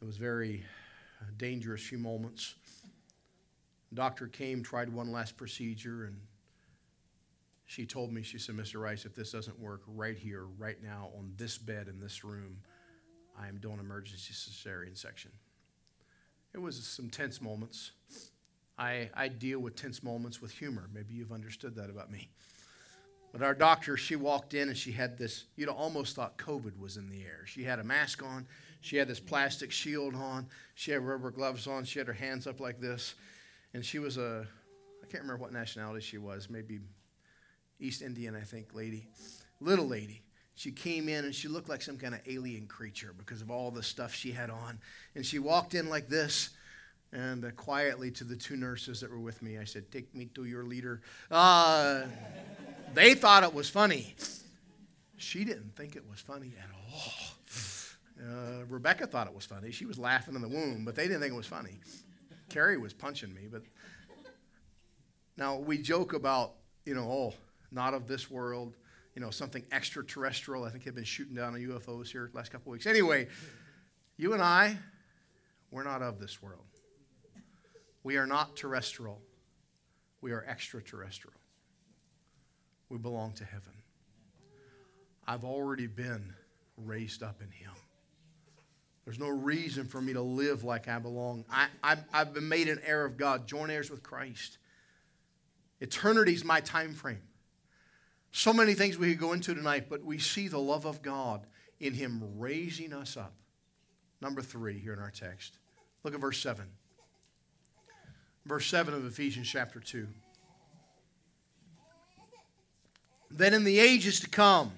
[0.00, 0.64] It was very
[1.20, 2.54] uh, dangerous few moments.
[3.90, 6.16] The doctor came, tried one last procedure, and
[7.66, 8.80] she told me, she said, Mr.
[8.80, 12.58] Rice, if this doesn't work right here, right now, on this bed in this room,
[13.38, 15.30] I am doing emergency cesarean section.
[16.54, 17.92] It was some tense moments.
[18.78, 20.88] I, I deal with tense moments with humor.
[20.92, 22.28] Maybe you've understood that about me.
[23.32, 26.96] But our doctor, she walked in and she had this, you'd almost thought COVID was
[26.96, 27.44] in the air.
[27.46, 28.46] She had a mask on,
[28.80, 32.46] she had this plastic shield on, she had rubber gloves on, she had her hands
[32.46, 33.16] up like this.
[33.74, 34.46] And she was a,
[35.02, 36.78] I can't remember what nationality she was, maybe
[37.80, 39.08] East Indian, I think, lady,
[39.60, 40.22] little lady.
[40.54, 43.70] She came in and she looked like some kind of alien creature because of all
[43.70, 44.78] the stuff she had on.
[45.14, 46.50] And she walked in like this.
[47.12, 50.26] And uh, quietly to the two nurses that were with me, I said, Take me
[50.34, 51.00] to your leader.
[51.30, 52.02] Uh,
[52.92, 54.16] they thought it was funny.
[55.16, 57.34] She didn't think it was funny at all.
[58.20, 59.70] Uh, Rebecca thought it was funny.
[59.70, 61.78] She was laughing in the womb, but they didn't think it was funny.
[62.48, 63.62] Carrie was punching me, but
[65.36, 66.52] now we joke about,
[66.84, 67.34] you know, oh,
[67.70, 68.74] not of this world,
[69.14, 70.64] you know, something extraterrestrial.
[70.64, 72.86] I think they've been shooting down on UFOs here last couple weeks.
[72.86, 73.28] Anyway,
[74.16, 74.76] you and I,
[75.70, 76.64] we're not of this world.
[78.02, 79.20] We are not terrestrial.
[80.20, 81.38] We are extraterrestrial.
[82.88, 83.72] We belong to heaven.
[85.26, 86.34] I've already been
[86.76, 87.72] raised up in Him.
[89.04, 91.44] There's no reason for me to live like I belong.
[91.50, 94.58] I, I, I've been made an heir of God, joint heirs with Christ.
[95.80, 97.22] Eternity's my time frame.
[98.36, 101.46] So many things we could go into tonight, but we see the love of God
[101.78, 103.32] in Him raising us up.
[104.20, 105.54] Number three here in our text.
[106.02, 106.66] Look at verse 7
[108.46, 110.06] verse 7 of Ephesians chapter 2.
[113.30, 114.72] That in the ages to come,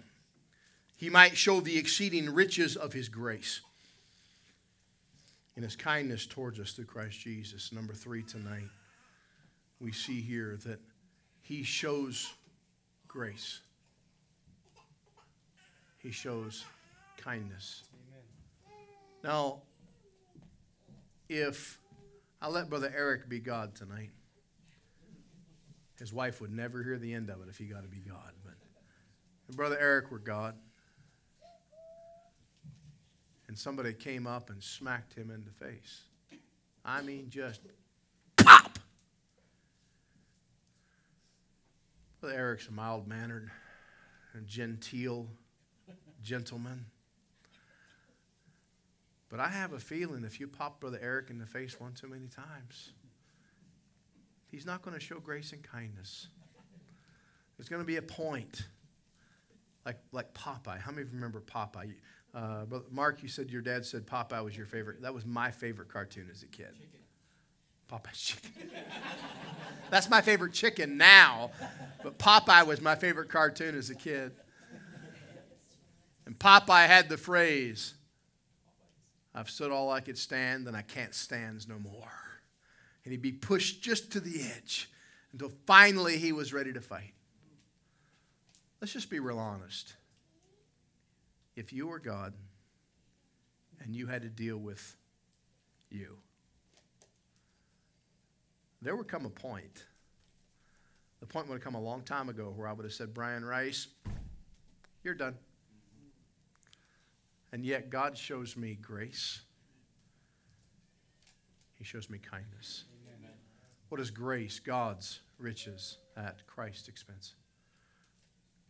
[0.97, 3.61] he might show the exceeding riches of his grace
[5.57, 7.73] and his kindness towards us through Christ Jesus.
[7.73, 8.69] Number three tonight,
[9.81, 10.81] we see here that
[11.43, 12.33] he shows
[13.17, 13.61] grace,
[15.97, 16.67] he shows
[17.17, 17.85] kindness.
[17.95, 18.25] Amen.
[19.25, 19.63] Now,
[21.31, 21.79] if
[22.43, 24.11] I'll let Brother Eric be God tonight.
[25.99, 28.33] His wife would never hear the end of it if he got to be God.
[28.45, 28.53] But
[29.49, 30.55] if Brother Eric were God,
[33.49, 36.03] and somebody came up and smacked him in the face.
[36.85, 37.63] I mean, just
[38.37, 38.79] pop.
[42.27, 43.53] Brother Eric's a mild mannered,
[44.47, 45.29] genteel
[46.25, 46.87] gentleman.
[49.29, 52.09] But I have a feeling if you pop Brother Eric in the face one too
[52.09, 52.95] many times,
[54.51, 56.27] he's not going to show grace and kindness.
[57.57, 58.67] There's going to be a point,
[59.85, 60.81] like, like Popeye.
[60.81, 61.95] How many of you remember Popeye?
[62.35, 65.01] Uh, Mark, you said your dad said Popeye was your favorite.
[65.01, 66.73] That was my favorite cartoon as a kid.
[66.73, 67.06] Chicken.
[67.91, 68.71] Popeye's chicken.
[69.91, 71.53] That's my favorite chicken now,
[72.03, 74.33] but Popeye was my favorite cartoon as a kid.
[76.25, 77.95] And Popeye had the phrase,
[79.33, 82.11] I've stood all I could stand, and I can't stand no more.
[83.05, 84.91] And he'd be pushed just to the edge
[85.33, 87.13] until finally he was ready to fight.
[88.81, 89.95] Let's just be real honest.
[91.55, 92.35] if you were God
[93.81, 94.97] and you had to deal with
[95.91, 96.19] you,
[98.87, 99.85] there would come a point,
[101.19, 103.45] the point would have come a long time ago where I would have said, Brian
[103.45, 103.89] Rice,
[105.03, 105.35] you're done.
[107.51, 109.41] And yet God shows me grace.
[111.75, 112.85] He shows me kindness.
[113.19, 113.33] Amen.
[113.89, 114.61] What is grace?
[114.61, 117.35] God's riches at Christ's expense.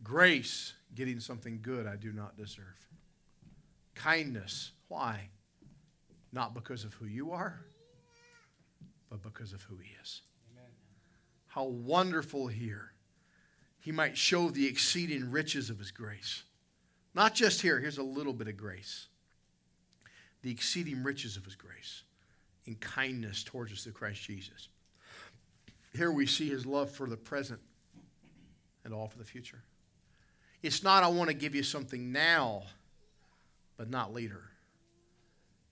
[0.01, 2.87] Grace, getting something good I do not deserve.
[3.93, 5.29] Kindness, why?
[6.31, 7.67] Not because of who you are,
[9.09, 10.21] but because of who He is.
[10.51, 10.71] Amen.
[11.47, 12.91] How wonderful here.
[13.79, 16.43] He might show the exceeding riches of His grace.
[17.13, 19.07] Not just here, here's a little bit of grace.
[20.43, 22.03] The exceeding riches of His grace
[22.65, 24.67] in kindness towards us through Christ Jesus.
[25.95, 27.59] Here we see His love for the present
[28.83, 29.63] and all for the future.
[30.61, 32.63] It's not, I want to give you something now,
[33.77, 34.43] but not later.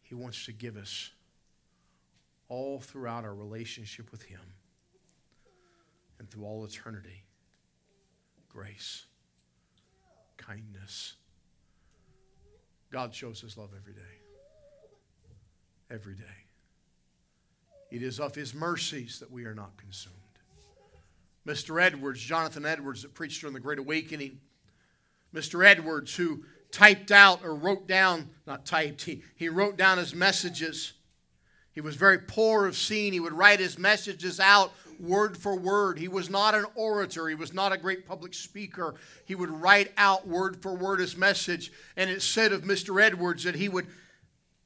[0.03, 1.11] He wants to give us
[2.47, 4.41] all throughout our relationship with Him
[6.19, 7.23] and through all eternity
[8.49, 9.05] grace,
[10.37, 11.15] kindness.
[12.89, 13.99] God shows His love every day.
[15.91, 16.23] Every day.
[17.91, 20.15] It is of His mercies that we are not consumed.
[21.45, 21.81] Mr.
[21.81, 24.39] Edwards, Jonathan Edwards, that preached during the Great Awakening,
[25.33, 25.65] Mr.
[25.65, 30.93] Edwards, who typed out or wrote down, not typed, he, he wrote down his messages.
[31.75, 33.13] He was very poor of seeing.
[33.13, 35.99] He would write his messages out word for word.
[35.99, 38.95] He was not an orator, he was not a great public speaker.
[39.25, 41.71] He would write out word for word his message.
[41.97, 43.01] And it said of Mr.
[43.01, 43.87] Edwards that he would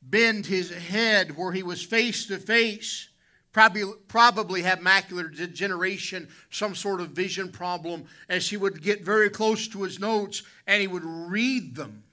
[0.02, 3.10] bend his head where he was face to face
[3.52, 9.30] probably, probably have macular degeneration, some sort of vision problem, as he would get very
[9.30, 12.04] close to his notes and he would read them.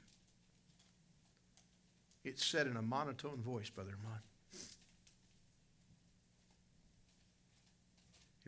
[2.25, 4.21] It said in a monotone voice, Brother Ahmad.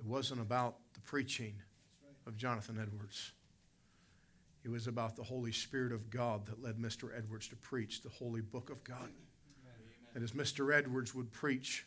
[0.08, 1.54] Wasn't about the preaching
[2.26, 3.32] of Jonathan Edwards.
[4.64, 7.16] It was about the Holy Spirit of God that led Mr.
[7.16, 9.10] Edwards to preach the holy book of God.
[10.14, 10.74] And as Mr.
[10.74, 11.86] Edwards would preach,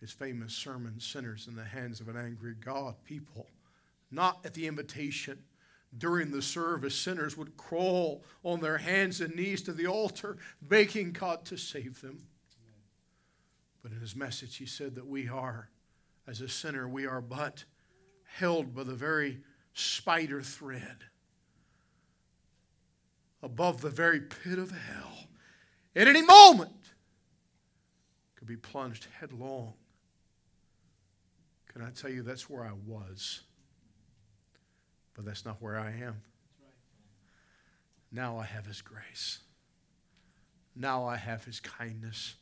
[0.00, 3.48] his famous sermon, Sinners in the Hands of an Angry God, people,
[4.10, 5.38] not at the invitation.
[5.96, 11.12] During the service, sinners would crawl on their hands and knees to the altar, begging
[11.12, 12.18] God to save them.
[13.82, 15.70] But in his message, he said that we are,
[16.26, 17.64] as a sinner, we are but
[18.24, 19.40] held by the very
[19.72, 21.04] spider thread
[23.42, 25.28] above the very pit of hell.
[25.94, 26.72] At any moment,
[28.34, 29.74] could be plunged headlong
[31.76, 33.42] can I tell you that's where I was?
[35.12, 36.22] But that's not where I am.
[38.10, 39.40] Now I have His grace.
[40.74, 42.36] Now I have His kindness.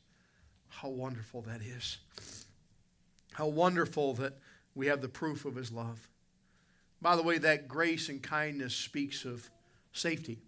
[0.68, 1.98] How wonderful that is.
[3.34, 4.38] How wonderful that
[4.74, 6.08] we have the proof of His love.
[7.02, 9.50] By the way, that grace and kindness speaks of
[9.92, 10.38] safety,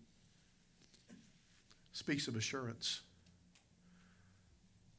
[1.93, 3.03] speaks of assurance.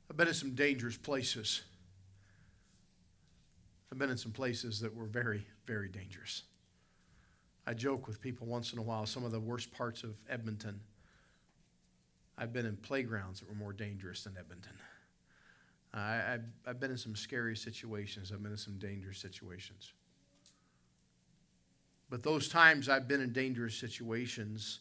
[0.09, 1.63] I've been in some dangerous places.
[3.91, 6.43] I've been in some places that were very, very dangerous.
[7.65, 10.79] I joke with people once in a while, some of the worst parts of Edmonton.
[12.37, 14.73] I've been in playgrounds that were more dangerous than Edmonton.
[15.99, 19.93] I, have been in some scary situations, I've been in some dangerous situations.
[22.09, 24.79] But those times I've been in dangerous situations,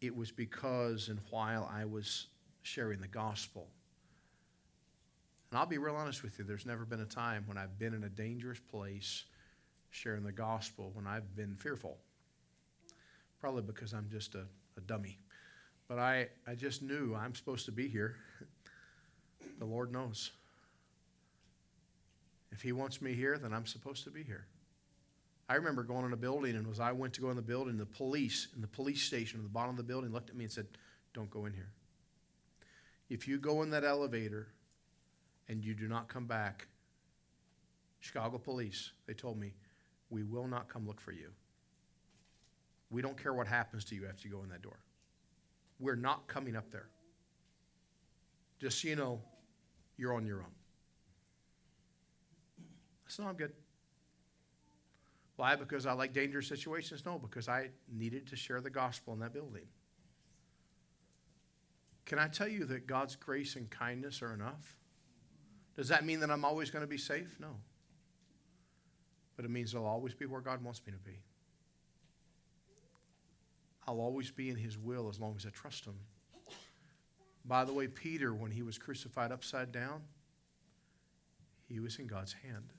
[0.00, 2.26] it was because and while I was
[2.62, 3.68] sharing the gospel
[5.50, 7.94] and I'll be real honest with you, there's never been a time when I've been
[7.94, 9.24] in a dangerous place
[9.90, 11.98] sharing the gospel when I've been fearful.
[13.40, 14.44] Probably because I'm just a,
[14.76, 15.18] a dummy.
[15.88, 18.16] But I, I just knew I'm supposed to be here.
[19.58, 20.32] the Lord knows.
[22.52, 24.46] If He wants me here, then I'm supposed to be here.
[25.48, 27.78] I remember going in a building, and as I went to go in the building,
[27.78, 30.44] the police in the police station at the bottom of the building looked at me
[30.44, 30.66] and said,
[31.14, 31.70] Don't go in here.
[33.08, 34.48] If you go in that elevator
[35.48, 36.66] and you do not come back,
[38.00, 39.52] Chicago police, they told me,
[40.10, 41.30] we will not come look for you.
[42.90, 44.78] We don't care what happens to you after you go in that door.
[45.78, 46.88] We're not coming up there.
[48.60, 49.20] Just so you know,
[49.96, 50.54] you're on your own.
[52.58, 53.52] I said, no, I'm good.
[55.36, 55.54] Why?
[55.54, 57.04] Because I like dangerous situations?
[57.04, 59.66] No, because I needed to share the gospel in that building.
[62.06, 64.76] Can I tell you that God's grace and kindness are enough?
[65.76, 67.36] Does that mean that I'm always going to be safe?
[67.38, 67.56] No.
[69.36, 71.18] But it means I'll always be where God wants me to be.
[73.86, 75.94] I'll always be in his will as long as I trust him.
[77.46, 80.02] By the way, Peter, when he was crucified upside down,
[81.68, 82.72] he was in God's hand.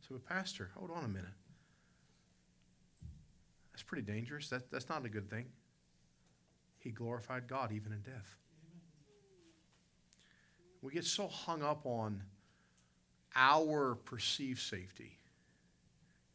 [0.00, 1.34] So, but Pastor, hold on a minute.
[3.72, 4.48] That's pretty dangerous.
[4.48, 5.46] That, that's not a good thing.
[6.78, 8.36] He glorified God even in death.
[10.80, 12.22] We get so hung up on
[13.34, 15.18] our perceived safety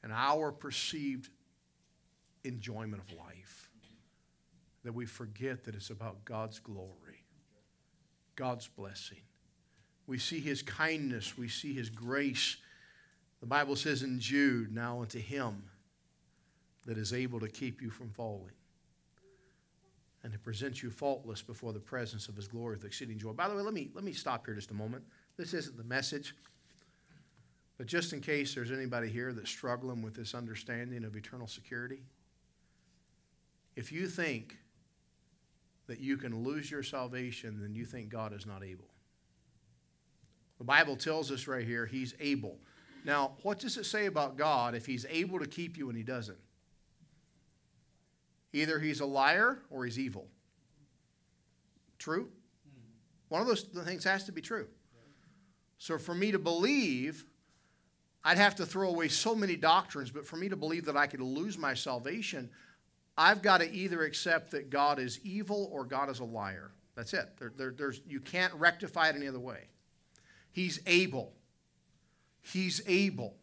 [0.04, 1.30] and our perceived
[2.44, 3.70] enjoyment of life
[4.84, 6.90] that we forget that it's about God's glory,
[8.42, 9.20] God's blessing.
[10.08, 12.58] We see his kindness, we see his grace.
[13.40, 15.62] The Bible says in Jude, now unto him
[16.88, 18.56] that is able to keep you from falling
[20.24, 23.32] and to present you faultless before the presence of his glory with exceeding joy.
[23.32, 25.04] By the way, let me, let me stop here just a moment.
[25.38, 26.34] This isn't the message,
[27.78, 32.02] but just in case there's anybody here that's struggling with this understanding of eternal security,
[33.76, 34.58] if you think
[35.92, 38.88] that you can lose your salvation, then you think God is not able.
[40.58, 42.60] The Bible tells us right here, He's able.
[43.04, 46.04] Now, what does it say about God if He's able to keep you and He
[46.04, 46.38] doesn't?
[48.54, 50.30] Either He's a liar or He's evil.
[52.00, 52.30] True?
[53.28, 54.68] One of those things has to be true.
[55.78, 57.26] So, for me to believe,
[58.24, 61.08] I'd have to throw away so many doctrines, but for me to believe that I
[61.08, 62.50] could lose my salvation,
[63.18, 66.72] I've got to either accept that God is evil or God is a liar.
[66.96, 67.30] That's it.
[67.38, 69.68] There, there, there's, you can't rectify it any other way.
[70.52, 71.34] He's able.
[72.42, 73.36] He's able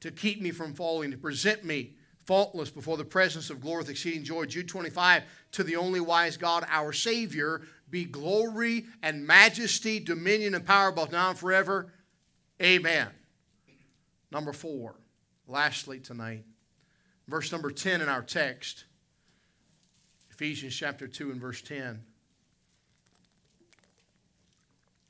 [0.00, 1.94] to keep me from falling, to present me
[2.24, 4.46] faultless before the presence of glory with exceeding joy.
[4.46, 5.22] Jude 25,
[5.52, 11.12] to the only wise God, our Savior, be glory and majesty, dominion and power both
[11.12, 11.92] now and forever.
[12.60, 13.08] Amen.
[14.30, 14.96] Number four,
[15.46, 16.44] lastly tonight,
[17.28, 18.86] verse number 10 in our text,
[20.42, 22.02] Ephesians chapter 2 and verse 10.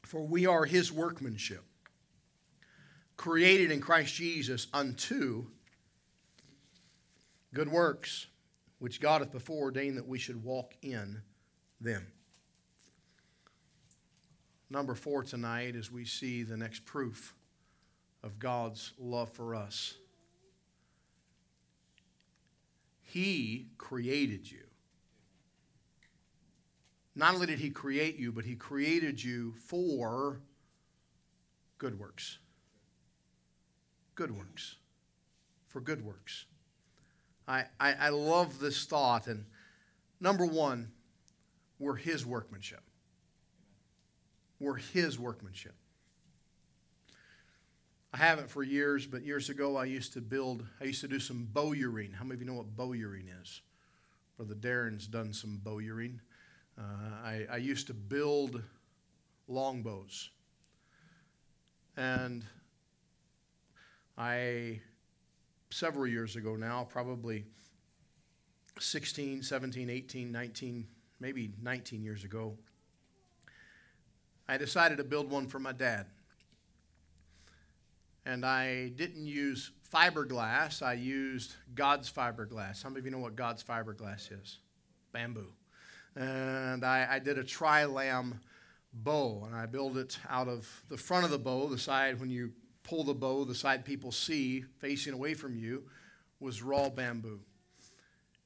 [0.02, 1.64] For we are his workmanship,
[3.16, 5.46] created in Christ Jesus unto
[7.54, 8.26] good works,
[8.78, 11.22] which God hath before ordained that we should walk in
[11.80, 12.06] them.
[14.68, 17.34] Number four tonight, as we see the next proof
[18.22, 19.94] of God's love for us.
[23.00, 24.61] He created you.
[27.14, 30.40] Not only did He create you, but He created you for
[31.78, 32.38] good works.
[34.14, 34.76] Good works.
[35.68, 36.46] For good works.
[37.46, 39.26] I, I, I love this thought.
[39.26, 39.44] And
[40.20, 40.92] number one,
[41.78, 42.82] we're His workmanship.
[44.60, 45.74] We're His workmanship.
[48.14, 51.18] I haven't for years, but years ago I used to build, I used to do
[51.18, 52.12] some bowyering.
[52.12, 53.62] How many of you know what bowyering is?
[54.36, 56.20] Brother Darren's done some bowyering.
[56.78, 56.82] Uh,
[57.24, 58.62] I, I used to build
[59.48, 60.30] longbows.
[61.96, 62.44] And
[64.16, 64.80] I,
[65.70, 67.44] several years ago now, probably
[68.78, 70.86] 16, 17, 18, 19,
[71.20, 72.56] maybe 19 years ago,
[74.48, 76.06] I decided to build one for my dad.
[78.24, 82.84] And I didn't use fiberglass, I used God's fiberglass.
[82.84, 84.58] Many of you know what God's fiberglass is?
[85.12, 85.52] Bamboo
[86.16, 88.40] and I, I did a tri-lam
[88.92, 92.30] bow, and I built it out of the front of the bow, the side when
[92.30, 92.52] you
[92.82, 95.84] pull the bow, the side people see facing away from you
[96.40, 97.40] was raw bamboo.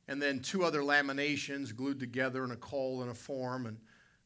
[0.09, 3.67] And then two other laminations glued together in a caul and a form.
[3.67, 3.79] And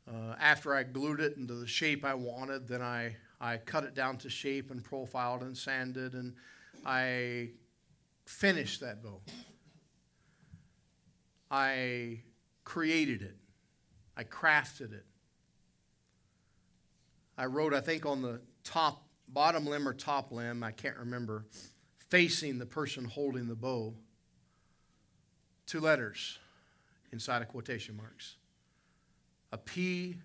[0.06, 3.94] uh, after I glued it into the shape I wanted, then I, I cut it
[3.94, 6.34] down to shape and profiled and sanded, and
[6.84, 7.50] I
[8.26, 9.20] finished that bow.
[11.50, 12.20] I
[12.70, 13.34] created it,
[14.16, 15.04] I crafted it.
[17.36, 21.46] I wrote, I think, on the top, bottom limb or top limb, I can't remember,
[22.10, 23.92] facing the person holding the bow,
[25.66, 26.38] two letters
[27.10, 28.36] inside of quotation marks
[29.50, 30.16] a P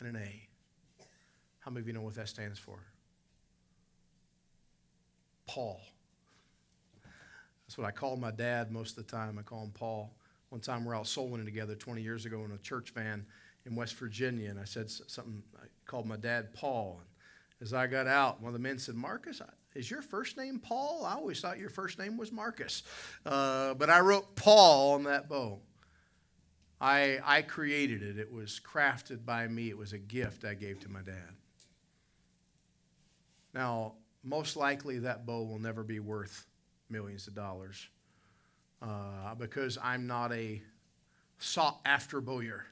[0.00, 0.48] and an A.
[1.60, 2.80] How many of you know what that stands for?
[5.46, 5.80] Paul.
[7.68, 9.38] That's what I call my dad most of the time.
[9.38, 10.12] I call him Paul.
[10.50, 13.24] One time we're out soul winning together 20 years ago in a church van
[13.66, 16.98] in West Virginia, and I said something, I called my dad Paul.
[17.00, 19.40] And as I got out, one of the men said, Marcus,
[19.74, 21.04] is your first name Paul?
[21.06, 22.82] I always thought your first name was Marcus.
[23.24, 25.60] Uh, but I wrote Paul on that bow.
[26.80, 28.18] I, I created it.
[28.18, 29.68] It was crafted by me.
[29.68, 31.36] It was a gift I gave to my dad.
[33.54, 33.94] Now,
[34.24, 36.46] most likely that bow will never be worth
[36.88, 37.88] millions of dollars.
[38.82, 40.62] Uh, because I'm not a
[41.38, 42.66] sought after bowyer.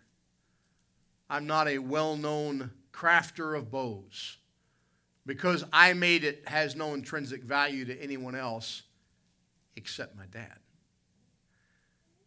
[1.31, 4.37] I'm not a well known crafter of bows.
[5.27, 8.83] Because I made it has no intrinsic value to anyone else
[9.77, 10.59] except my dad.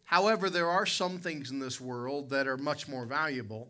[0.04, 3.70] However, there are some things in this world that are much more valuable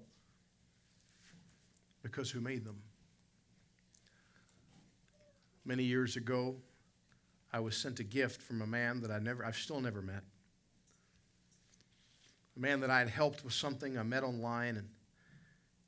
[2.03, 2.81] because who made them?
[5.65, 6.55] Many years ago,
[7.53, 10.23] I was sent a gift from a man that I never, I've still never met.
[12.55, 14.89] A man that I had helped with something I met online, and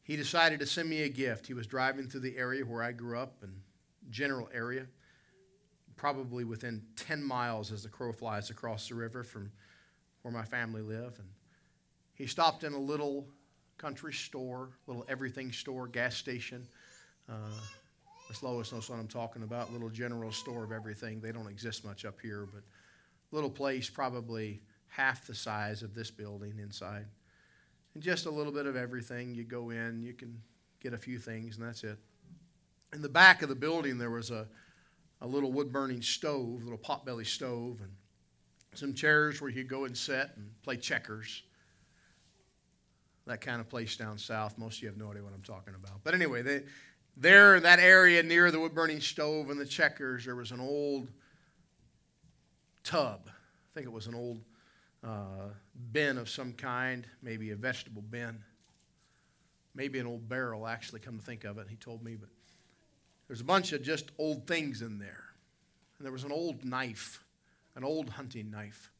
[0.03, 1.47] he decided to send me a gift.
[1.47, 3.53] He was driving through the area where I grew up, and
[4.09, 4.86] general area,
[5.95, 9.51] probably within 10 miles as the crow flies across the river from
[10.22, 11.18] where my family live.
[11.20, 11.30] And
[12.16, 13.28] he stopped in a little
[13.78, 16.68] country store, little everything store, gas station.
[17.30, 17.49] Uh,
[18.41, 19.71] Lois knows what I'm talking about.
[19.71, 21.19] Little general store of everything.
[21.19, 22.63] They don't exist much up here, but
[23.31, 27.05] little place, probably half the size of this building inside.
[27.93, 29.36] And just a little bit of everything.
[29.36, 30.41] You go in, you can
[30.79, 31.97] get a few things, and that's it.
[32.93, 34.47] In the back of the building, there was a,
[35.21, 37.91] a little wood burning stove, a little potbelly stove, and
[38.75, 41.43] some chairs where you go and sit and play checkers.
[43.25, 44.57] That kind of place down south.
[44.57, 46.03] Most of you have no idea what I'm talking about.
[46.03, 46.63] But anyway, they,
[47.16, 50.59] there in that area near the wood burning stove and the checkers, there was an
[50.59, 51.09] old
[52.84, 53.22] tub.
[53.28, 54.41] I think it was an old
[55.03, 55.49] uh,
[55.91, 58.43] bin of some kind, maybe a vegetable bin,
[59.76, 61.68] maybe an old barrel, actually, come to think of it.
[61.70, 62.30] He told me, but
[63.28, 65.24] there's a bunch of just old things in there.
[65.97, 67.24] And there was an old knife,
[67.76, 68.91] an old hunting knife.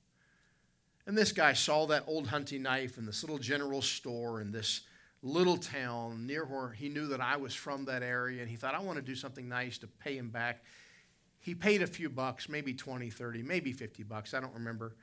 [1.06, 4.82] And this guy saw that old hunting knife in this little general store in this
[5.24, 8.42] little town near where he knew that I was from that area.
[8.42, 10.64] And he thought, I want to do something nice to pay him back.
[11.40, 14.34] He paid a few bucks, maybe 20, 30, maybe 50 bucks.
[14.34, 14.96] I don't remember.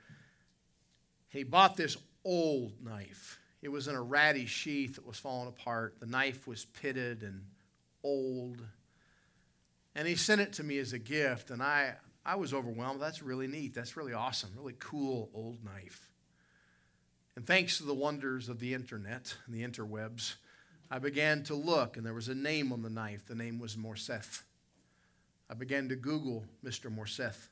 [1.31, 3.39] He bought this old knife.
[3.63, 5.97] It was in a ratty sheath that was falling apart.
[6.01, 7.43] The knife was pitted and
[8.03, 8.63] old.
[9.95, 11.95] And he sent it to me as a gift, and I,
[12.25, 13.03] I was overwhelmed.
[13.03, 13.75] That's really neat.
[13.75, 14.51] That's really awesome.
[14.57, 16.10] Really cool old knife.
[17.37, 20.35] And thanks to the wonders of the internet and the interwebs,
[20.91, 23.27] I began to look, and there was a name on the knife.
[23.27, 24.43] The name was Morseth.
[25.49, 26.95] I began to Google Mr.
[26.95, 27.49] Morseth.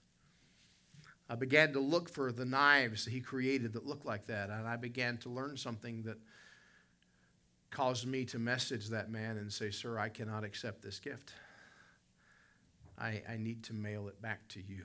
[1.31, 4.67] I began to look for the knives that he created that looked like that, and
[4.67, 6.19] I began to learn something that
[7.71, 11.33] caused me to message that man and say, Sir, I cannot accept this gift.
[12.99, 14.85] I, I need to mail it back to you.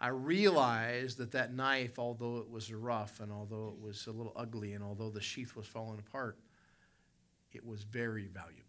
[0.00, 4.32] I realized that that knife, although it was rough and although it was a little
[4.34, 6.38] ugly and although the sheath was falling apart,
[7.52, 8.64] it was very valuable.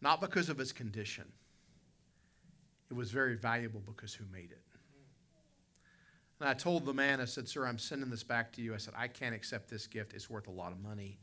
[0.00, 1.24] Not because of its condition,
[2.90, 4.62] it was very valuable because who made it.
[6.40, 8.72] And I told the man, I said, Sir, I'm sending this back to you.
[8.72, 10.14] I said, I can't accept this gift.
[10.14, 11.18] It's worth a lot of money.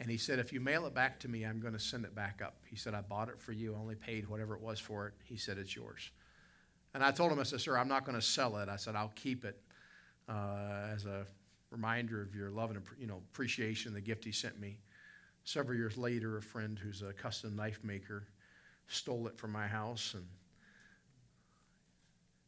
[0.00, 2.14] And he said, If you mail it back to me, I'm going to send it
[2.14, 2.56] back up.
[2.68, 5.14] He said, I bought it for you, I only paid whatever it was for it.
[5.24, 6.10] He said, It's yours.
[6.96, 8.70] And I told him, I said, Sir, I'm not going to sell it.
[8.70, 9.60] I said, I'll keep it
[10.30, 11.26] uh, as a
[11.70, 14.78] reminder of your love and you know, appreciation, the gift he sent me.
[15.44, 18.26] Several years later, a friend who's a custom knife maker
[18.88, 20.24] stole it from my house and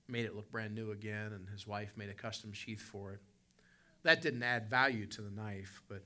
[0.09, 3.21] made it look brand new again, and his wife made a custom sheath for it.
[4.03, 6.03] That didn't add value to the knife, but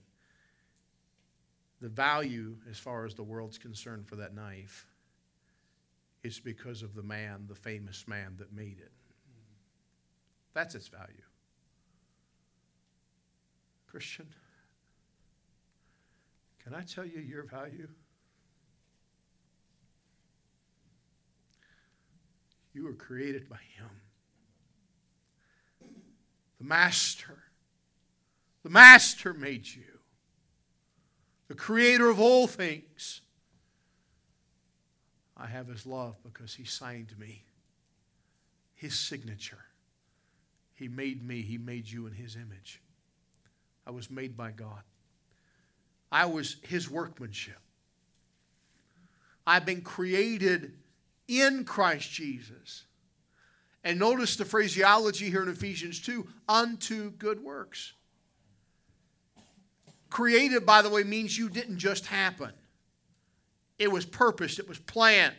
[1.81, 4.89] the value, as far as the world's concerned, for that knife
[6.23, 8.93] is because of the man, the famous man that made it.
[10.55, 11.23] That's its value.
[13.87, 14.27] Christian,
[16.63, 17.89] can I tell you your value?
[22.73, 23.91] You were created by Him.
[26.59, 27.43] The Master.
[28.63, 29.83] The Master made you
[31.53, 33.21] the creator of all things.
[35.43, 37.43] I have his love because he signed me,
[38.77, 39.65] his signature.
[40.75, 42.81] He made me, he made you in his image.
[43.85, 44.83] I was made by God.
[46.13, 47.59] I was his workmanship.
[49.45, 50.75] I've been created
[51.27, 52.85] in Christ Jesus.
[53.83, 57.95] And notice the phraseology here in Ephesians 2 unto good works.
[60.09, 62.53] Created, by the way, means you didn't just happen,
[63.83, 65.35] it was purposed, it was planned.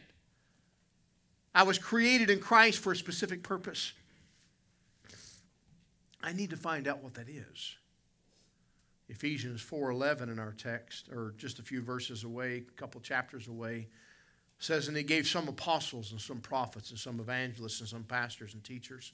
[1.55, 3.93] I was created in Christ for a specific purpose.
[6.21, 7.77] I need to find out what that is.
[9.07, 13.87] Ephesians 4:11 in our text or just a few verses away, a couple chapters away
[14.59, 18.53] says and he gave some apostles and some prophets and some evangelists and some pastors
[18.53, 19.13] and teachers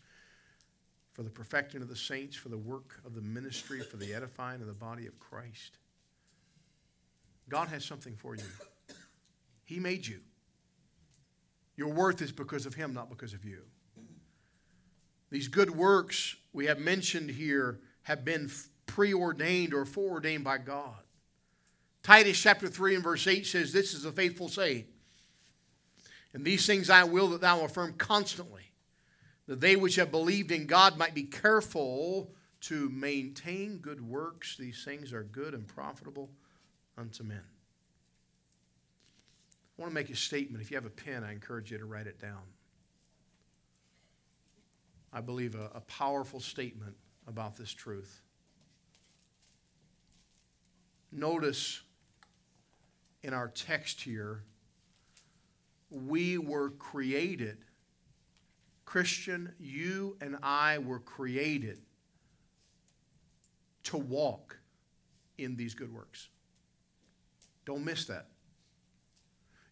[1.14, 4.62] for the perfecting of the saints, for the work of the ministry, for the edifying
[4.62, 5.78] of the body of Christ.
[7.50, 8.44] God has something for you.
[9.70, 10.22] He made you.
[11.78, 13.62] Your worth is because of Him, not because of you.
[15.30, 18.50] These good works we have mentioned here have been
[18.88, 21.04] preordained or foreordained by God.
[22.02, 24.86] Titus chapter 3 and verse 8 says, This is a faithful saying.
[26.34, 28.72] And these things I will that thou affirm constantly,
[29.46, 34.58] that they which have believed in God might be careful to maintain good works.
[34.58, 36.32] These things are good and profitable
[36.98, 37.44] unto men.
[39.80, 40.62] I want to make a statement.
[40.62, 42.42] If you have a pen, I encourage you to write it down.
[45.14, 48.22] I believe a, a powerful statement about this truth.
[51.14, 51.82] Notice
[53.24, 54.44] in our text here,
[55.90, 57.60] we were created.
[58.84, 61.80] Christian, you and I were created
[63.84, 64.60] to walk
[65.38, 66.28] in these good works.
[67.64, 68.28] Don't miss that.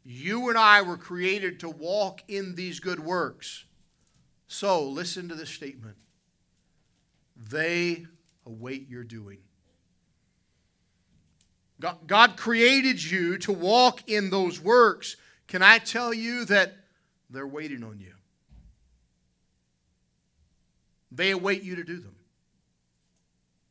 [0.10, 3.66] You and I were created to walk in these good works.
[4.47, 5.97] So, listen to this statement.
[7.36, 8.05] They
[8.45, 9.39] await your doing.
[12.08, 15.18] God, created you to walk in those works.
[15.45, 16.74] Can I tell you that
[17.30, 18.14] they're waiting on you?
[21.12, 22.16] They await you to do them.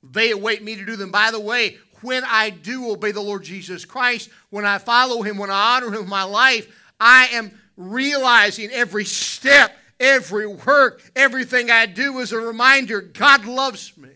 [0.03, 1.11] They await me to do them.
[1.11, 5.39] By the way, when I do obey the Lord Jesus Christ, when I follow Him,
[5.39, 11.69] when I honor Him with my life, I am realizing every step, every work, everything
[11.69, 14.11] I do is a reminder God loves me.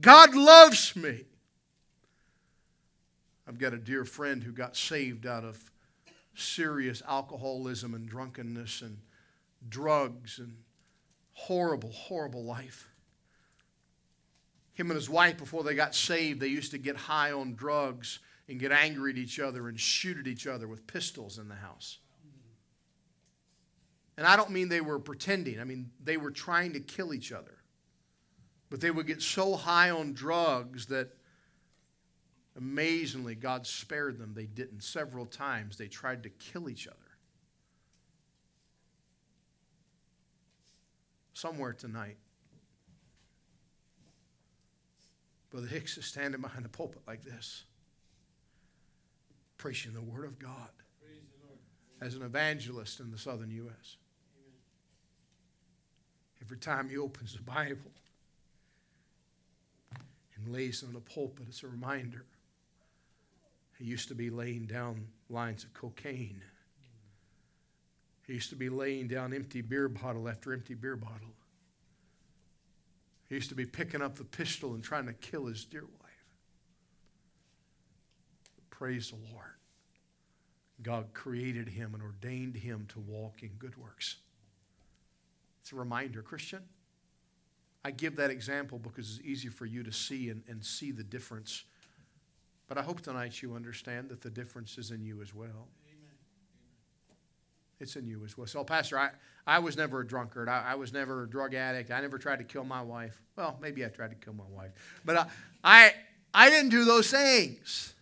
[0.00, 1.24] God loves me.
[3.48, 5.60] I've got a dear friend who got saved out of
[6.36, 8.98] serious alcoholism and drunkenness and
[9.68, 10.58] drugs and
[11.32, 12.88] horrible, horrible life.
[14.74, 18.20] Him and his wife, before they got saved, they used to get high on drugs
[18.48, 21.54] and get angry at each other and shoot at each other with pistols in the
[21.54, 21.98] house.
[24.16, 27.32] And I don't mean they were pretending, I mean they were trying to kill each
[27.32, 27.58] other.
[28.70, 31.10] But they would get so high on drugs that
[32.56, 34.32] amazingly God spared them.
[34.34, 34.82] They didn't.
[34.82, 36.96] Several times they tried to kill each other.
[41.34, 42.16] Somewhere tonight,
[45.52, 47.64] Brother Hicks is standing behind the pulpit like this,
[49.58, 50.70] preaching the Word of God
[52.00, 53.96] as an evangelist in the southern U.S.
[56.40, 57.92] Every time he opens the Bible
[60.34, 62.24] and lays it on the pulpit, it's a reminder.
[63.78, 66.40] He used to be laying down lines of cocaine.
[68.26, 71.34] He used to be laying down empty beer bottle after empty beer bottle.
[73.32, 76.26] He used to be picking up the pistol and trying to kill his dear wife.
[78.68, 79.54] Praise the Lord.
[80.82, 84.16] God created him and ordained him to walk in good works.
[85.62, 86.60] It's a reminder, Christian.
[87.82, 91.02] I give that example because it's easy for you to see and, and see the
[91.02, 91.64] difference.
[92.68, 95.68] But I hope tonight you understand that the difference is in you as well.
[97.82, 98.46] It's in you as well.
[98.46, 99.10] So, Pastor, I,
[99.44, 100.48] I was never a drunkard.
[100.48, 101.90] I, I was never a drug addict.
[101.90, 103.20] I never tried to kill my wife.
[103.34, 104.70] Well, maybe I tried to kill my wife.
[105.04, 105.26] But I,
[105.64, 105.94] I,
[106.32, 107.94] I didn't do those things.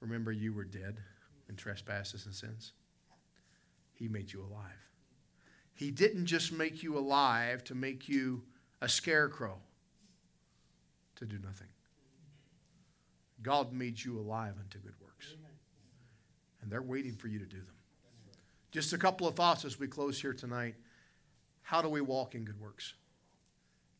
[0.00, 0.96] Remember, you were dead
[1.50, 2.72] in trespasses and sins.
[3.92, 4.72] He made you alive.
[5.74, 8.42] He didn't just make you alive to make you
[8.80, 9.58] a scarecrow
[11.16, 11.68] to do nothing.
[13.42, 15.34] God made you alive unto good works.
[16.62, 17.74] And they're waiting for you to do them.
[18.74, 20.74] Just a couple of thoughts as we close here tonight.
[21.62, 22.94] How do we walk in good works?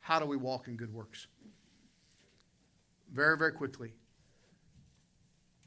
[0.00, 1.28] How do we walk in good works?
[3.12, 3.92] Very, very quickly.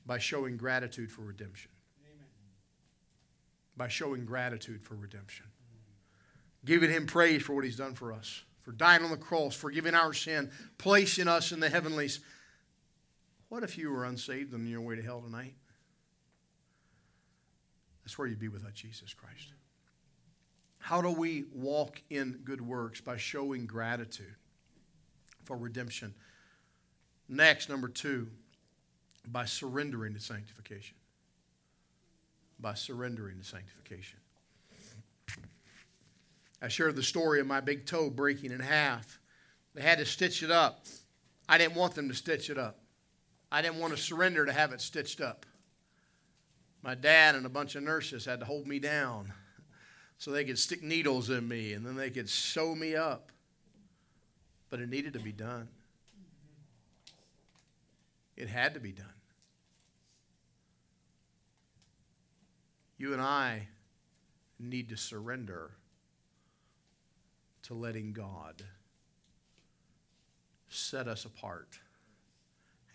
[0.06, 1.72] By showing gratitude for redemption.
[2.06, 2.28] Amen.
[3.78, 5.46] By showing gratitude for redemption.
[6.66, 9.96] Giving Him praise for what He's done for us, for dying on the cross, forgiving
[9.96, 12.20] our sin, placing us in the heavenlies.
[13.48, 15.54] What if you were unsaved on your way to hell tonight?
[18.08, 19.52] That's where you'd be without Jesus Christ.
[20.78, 23.02] How do we walk in good works?
[23.02, 24.34] By showing gratitude
[25.44, 26.14] for redemption.
[27.28, 28.30] Next, number two,
[29.28, 30.96] by surrendering to sanctification.
[32.62, 34.20] By surrendering to sanctification.
[36.62, 39.20] I shared the story of my big toe breaking in half.
[39.76, 40.86] They had to stitch it up.
[41.50, 42.80] I didn't want them to stitch it up.
[43.52, 45.46] I didn't want to surrender to have it stitched up
[46.82, 49.34] my dad and a bunch of nurses had to hold me down.
[50.18, 53.32] so they could stick needles in me and then they could sew me up.
[54.70, 55.68] But it needed to be done.
[58.36, 59.06] It had to be done.
[62.98, 63.68] You and I
[64.60, 65.72] need to surrender
[67.64, 68.64] to letting God
[70.70, 71.80] set us apart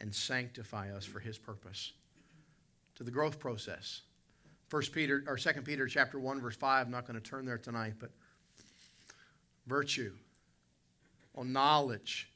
[0.00, 1.92] and sanctify us for his purpose
[3.02, 4.02] to the growth process.
[4.68, 7.58] First peter or Second peter chapter 1 verse 5 i'm not going to turn there
[7.58, 8.10] tonight but
[9.66, 10.12] virtue
[11.34, 12.30] on knowledge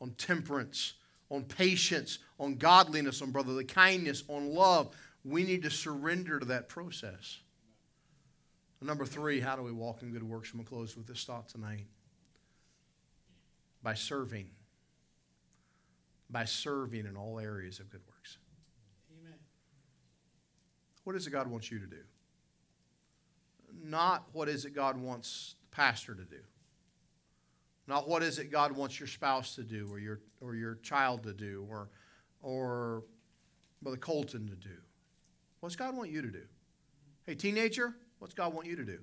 [0.00, 0.94] on temperance
[1.30, 4.94] on patience on godliness on brotherly kindness on love.
[5.24, 7.38] We need to surrender to that process.
[8.82, 10.50] Number three how do we walk in good works?
[10.52, 11.86] I'm going to close with this thought tonight.
[13.82, 14.50] By serving.
[16.28, 18.38] By serving in all areas of good works.
[21.04, 22.02] What is it God wants you to do?
[23.84, 26.40] Not what is it God wants the pastor to do.
[27.86, 31.22] Not what is it God wants your spouse to do or your, or your child
[31.24, 31.88] to do or,
[32.42, 33.02] or
[33.82, 34.76] Brother Colton to do.
[35.60, 36.42] What's God want you to do?
[37.26, 38.98] Hey, teenager, what's God want you to do?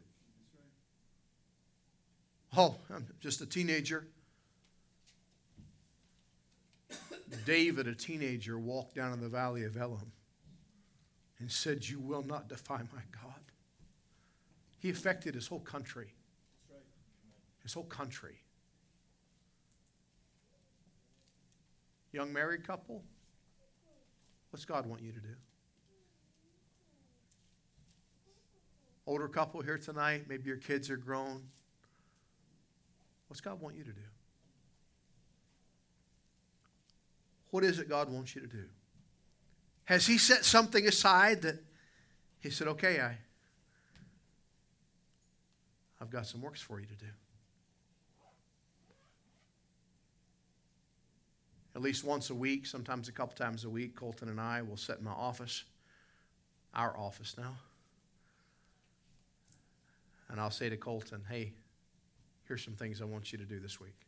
[2.56, 4.08] Oh, I'm just a teenager.
[7.46, 10.12] David, a teenager, walked down in the valley of Elam
[11.40, 13.42] and said, You will not defy my God.
[14.80, 16.14] He affected his whole country.
[17.64, 18.38] His whole country.
[22.12, 23.04] Young married couple,
[24.50, 25.36] what's God want you to do?
[29.06, 31.44] Older couple here tonight, maybe your kids are grown.
[33.28, 34.02] What's God want you to do?
[37.52, 38.66] What is it God wants you to do?
[39.88, 41.64] Has He set something aside that
[42.40, 43.18] He said, okay, I,
[46.00, 47.12] I've got some works for you to do?
[51.74, 54.78] At least once a week, sometimes a couple times a week, Colton and I will
[54.78, 55.64] sit in my office,
[56.74, 57.56] our office now.
[60.30, 61.54] And I'll say to Colton, hey,
[62.46, 64.08] here's some things I want you to do this week.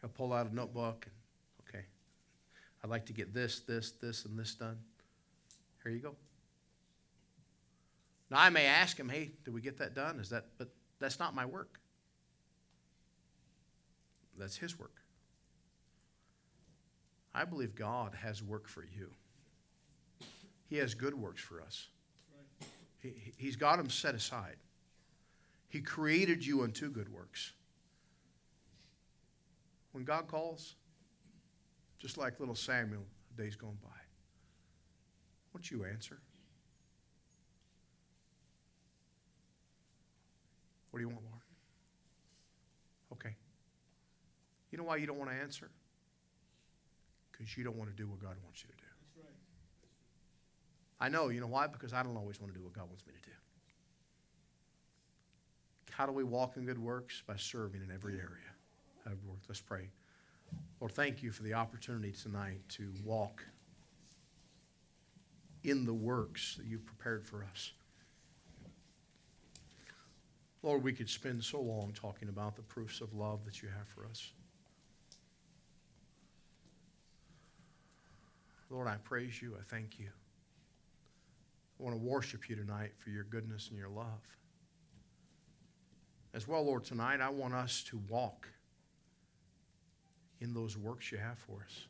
[0.00, 1.14] He'll pull out a notebook and
[2.82, 4.78] I'd like to get this, this, this, and this done.
[5.82, 6.14] Here you go.
[8.30, 10.18] Now I may ask him, hey, did we get that done?
[10.18, 10.68] Is that but
[10.98, 11.80] that's not my work.
[14.38, 15.00] That's his work.
[17.34, 19.10] I believe God has work for you.
[20.68, 21.88] He has good works for us.
[23.00, 24.56] He, he's got them set aside.
[25.68, 27.52] He created you unto good works.
[29.92, 30.74] When God calls,
[31.98, 33.04] just like little Samuel,
[33.36, 33.88] days gone by.
[35.52, 36.18] Won't you answer?
[40.90, 41.42] What do you want, Lord?
[43.12, 43.34] Okay.
[44.70, 45.70] You know why you don't want to answer?
[47.32, 48.82] Because you don't want to do what God wants you to do.
[50.98, 51.28] I know.
[51.28, 51.66] You know why?
[51.66, 53.34] Because I don't always want to do what God wants me to do.
[55.90, 57.22] How do we walk in good works?
[57.26, 58.54] By serving in every area.
[59.48, 59.90] Let's pray.
[60.80, 63.42] Lord, thank you for the opportunity tonight to walk
[65.64, 67.72] in the works that you've prepared for us.
[70.62, 73.88] Lord, we could spend so long talking about the proofs of love that you have
[73.88, 74.32] for us.
[78.68, 79.54] Lord, I praise you.
[79.58, 80.08] I thank you.
[81.78, 84.36] I want to worship you tonight for your goodness and your love.
[86.34, 88.48] As well, Lord, tonight I want us to walk
[90.40, 91.86] in those works you have for us.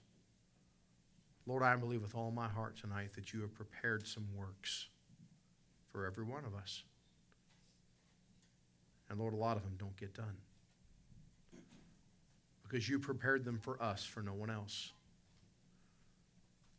[1.47, 4.89] Lord, I believe with all my heart tonight that you have prepared some works
[5.93, 6.83] for every one of us.
[9.09, 10.37] And Lord, a lot of them don't get done
[12.63, 14.93] because you prepared them for us, for no one else.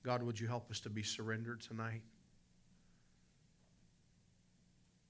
[0.03, 2.01] God, would you help us to be surrendered tonight?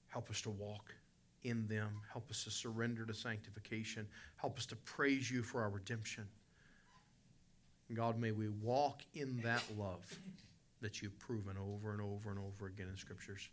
[0.08, 0.94] Help us to walk
[1.44, 2.00] in them.
[2.10, 4.06] Help us to surrender to sanctification.
[4.36, 6.24] Help us to praise you for our redemption.
[7.94, 10.04] God, may we walk in that love
[10.80, 13.48] that you've proven over and over and over again in Scriptures.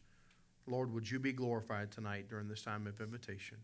[0.68, 3.58] Lord, would you be glorified tonight during this time of invitation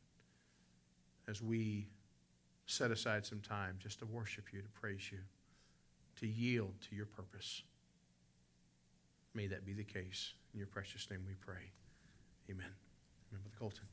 [1.28, 1.88] as we
[2.65, 5.19] set aside some time just to worship you, to praise you,
[6.19, 7.63] to yield to your purpose.
[9.34, 10.34] May that be the case.
[10.53, 11.72] In your precious name we pray.
[12.49, 12.67] Amen.
[13.32, 13.86] Remember the Colton.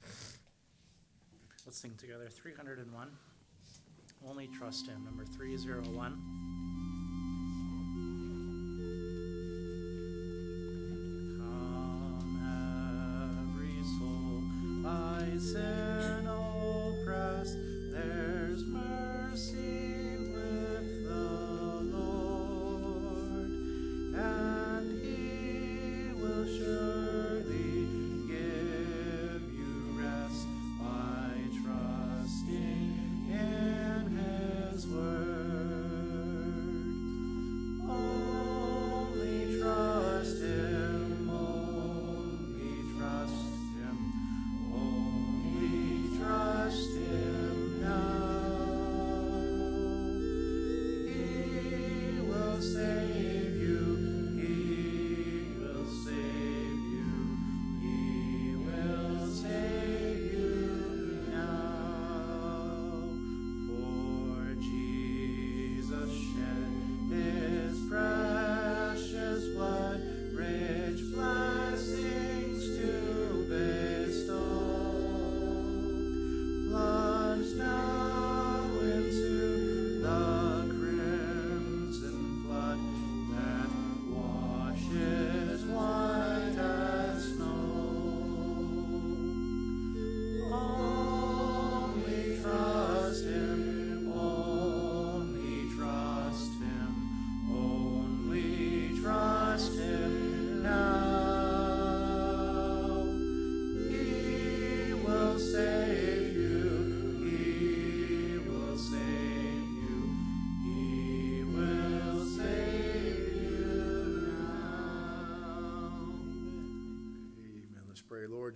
[1.64, 3.09] Let's sing together 301.
[4.27, 5.05] Only trust him.
[5.05, 6.39] Number 301.
[15.39, 15.88] sin oppressed,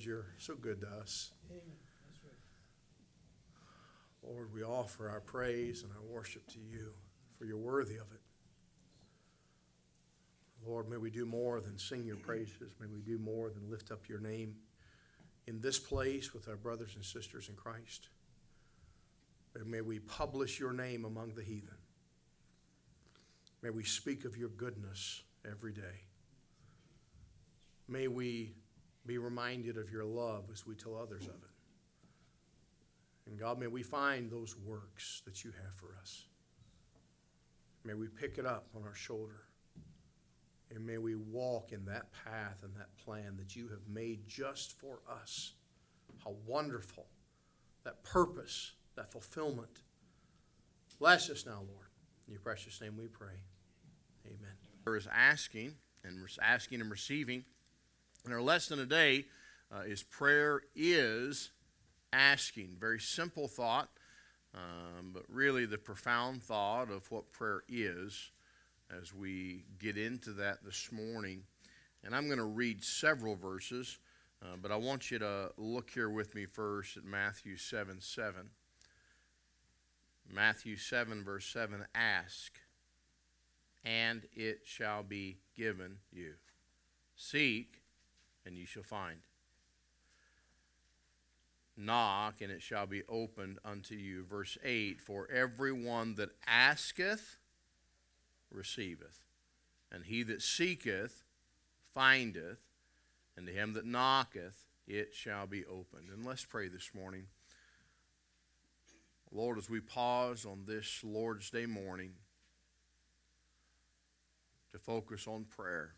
[0.04, 1.32] you're so good to us.
[4.22, 6.92] Lord, we offer our praise and our worship to you,
[7.36, 8.20] for you're worthy of it.
[10.64, 12.72] Lord, may we do more than sing your praises.
[12.80, 14.54] May we do more than lift up your name
[15.48, 18.08] in this place with our brothers and sisters in Christ.
[19.56, 21.76] And may we publish your name among the heathen.
[23.60, 26.06] May we speak of your goodness every day.
[27.88, 28.54] May we
[29.06, 31.50] be reminded of your love as we tell others of it.
[33.26, 36.26] And God, may we find those works that you have for us.
[37.84, 39.44] May we pick it up on our shoulder.
[40.74, 44.78] And may we walk in that path and that plan that you have made just
[44.80, 45.52] for us.
[46.24, 47.06] How wonderful
[47.84, 49.82] that purpose, that fulfillment.
[50.98, 51.88] Bless us now, Lord.
[52.26, 53.42] In your precious name we pray.
[54.26, 54.54] Amen.
[54.84, 55.74] There is asking
[56.04, 57.44] and asking and receiving.
[58.24, 59.24] And our lesson today
[59.74, 61.50] uh, is prayer is
[62.12, 62.76] asking.
[62.78, 63.88] Very simple thought,
[64.54, 68.30] um, but really the profound thought of what prayer is
[68.96, 71.42] as we get into that this morning.
[72.04, 73.98] And I'm going to read several verses,
[74.40, 78.50] uh, but I want you to look here with me first at Matthew 7 7.
[80.32, 82.52] Matthew 7, verse 7 Ask,
[83.84, 86.34] and it shall be given you.
[87.16, 87.81] Seek,
[88.46, 89.20] and you shall find.
[91.76, 94.24] Knock, and it shall be opened unto you.
[94.24, 97.36] Verse 8 For everyone that asketh
[98.50, 99.24] receiveth,
[99.90, 101.24] and he that seeketh
[101.94, 102.60] findeth,
[103.36, 106.08] and to him that knocketh it shall be opened.
[106.12, 107.26] And let's pray this morning.
[109.30, 112.12] Lord, as we pause on this Lord's Day morning
[114.72, 115.94] to focus on prayer,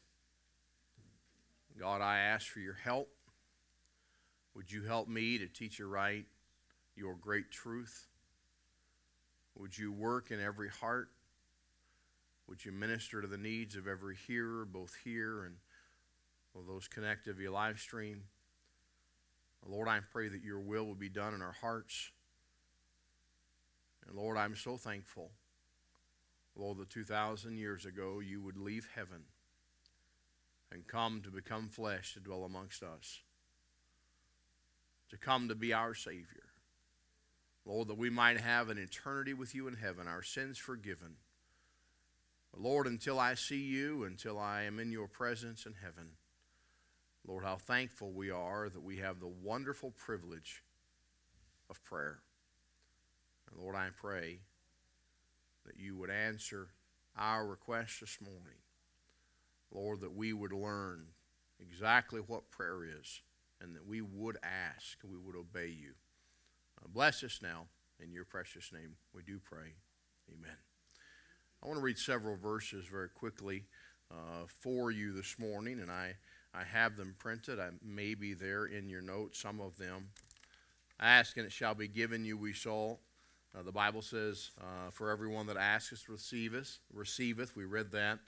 [1.78, 3.08] God, I ask for your help.
[4.54, 6.24] Would you help me to teach you right
[6.96, 8.06] your great truth?
[9.56, 11.08] Would you work in every heart?
[12.48, 15.56] Would you minister to the needs of every hearer, both here and
[16.54, 18.24] well, those connected via live stream?
[19.66, 22.10] Lord, I pray that your will will be done in our hearts.
[24.06, 25.30] And Lord, I'm so thankful,
[26.54, 29.22] Lord, that 2,000 years ago you would leave heaven
[30.72, 33.20] and come to become flesh to dwell amongst us,
[35.10, 36.50] to come to be our Savior.
[37.66, 41.16] Lord, that we might have an eternity with you in heaven, our sins forgiven.
[42.56, 46.10] Lord, until I see you, until I am in your presence in heaven,
[47.26, 50.62] Lord, how thankful we are that we have the wonderful privilege
[51.70, 52.18] of prayer.
[53.50, 54.40] And Lord, I pray
[55.64, 56.68] that you would answer
[57.16, 58.58] our request this morning.
[59.74, 61.06] Lord, that we would learn
[61.60, 63.20] exactly what prayer is
[63.60, 65.92] and that we would ask, we would obey you.
[66.80, 67.66] Uh, bless us now.
[68.00, 69.74] In your precious name, we do pray.
[70.28, 70.56] Amen.
[71.62, 73.64] I want to read several verses very quickly
[74.10, 76.14] uh, for you this morning, and I,
[76.52, 77.60] I have them printed.
[77.60, 80.08] I may be there in your notes, some of them.
[81.00, 83.00] Ask and it shall be given you, we shall.
[83.56, 87.56] Uh, the Bible says, uh, for everyone that asketh, receiveth.
[87.56, 88.18] We read that.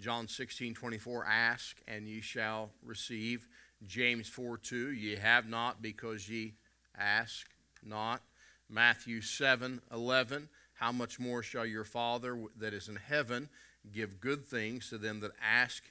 [0.00, 3.46] John 16, 24, ask and ye shall receive.
[3.86, 6.54] James 4, 2, ye have not because ye
[6.98, 7.46] ask
[7.84, 8.22] not.
[8.68, 13.50] Matthew 7, 11, how much more shall your Father that is in heaven
[13.92, 15.84] give good things to them that ask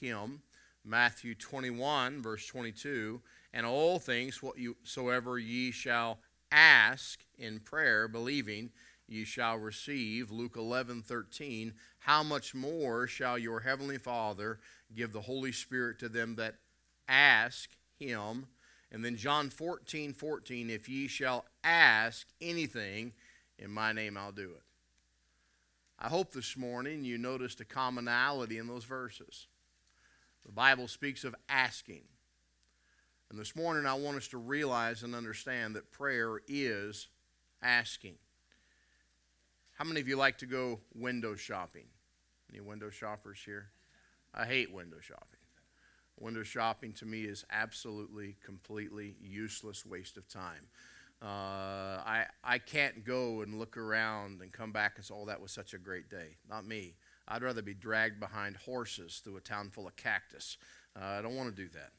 [0.00, 0.42] him?
[0.84, 3.20] Matthew 21, verse 22,
[3.52, 6.20] and all things whatsoever ye shall
[6.52, 8.70] ask in prayer, believing,
[9.08, 10.30] ye shall receive.
[10.30, 11.74] Luke 11, 13,
[12.06, 14.60] how much more shall your heavenly Father
[14.94, 16.54] give the Holy Spirit to them that
[17.08, 18.46] ask him?
[18.92, 23.12] And then John 14, 14, if ye shall ask anything
[23.58, 24.62] in my name, I'll do it.
[25.98, 29.48] I hope this morning you noticed a commonality in those verses.
[30.44, 32.02] The Bible speaks of asking.
[33.30, 37.08] And this morning I want us to realize and understand that prayer is
[37.60, 38.14] asking.
[39.76, 41.86] How many of you like to go window shopping?
[42.50, 43.70] Any window shoppers here?
[44.34, 45.40] I hate window shopping.
[46.18, 50.68] Window shopping to me is absolutely, completely useless waste of time.
[51.22, 55.40] Uh, I, I can't go and look around and come back and say, oh, that
[55.40, 56.36] was such a great day.
[56.48, 56.94] Not me.
[57.28, 60.58] I'd rather be dragged behind horses through a town full of cactus.
[60.94, 61.92] Uh, I don't want to do that.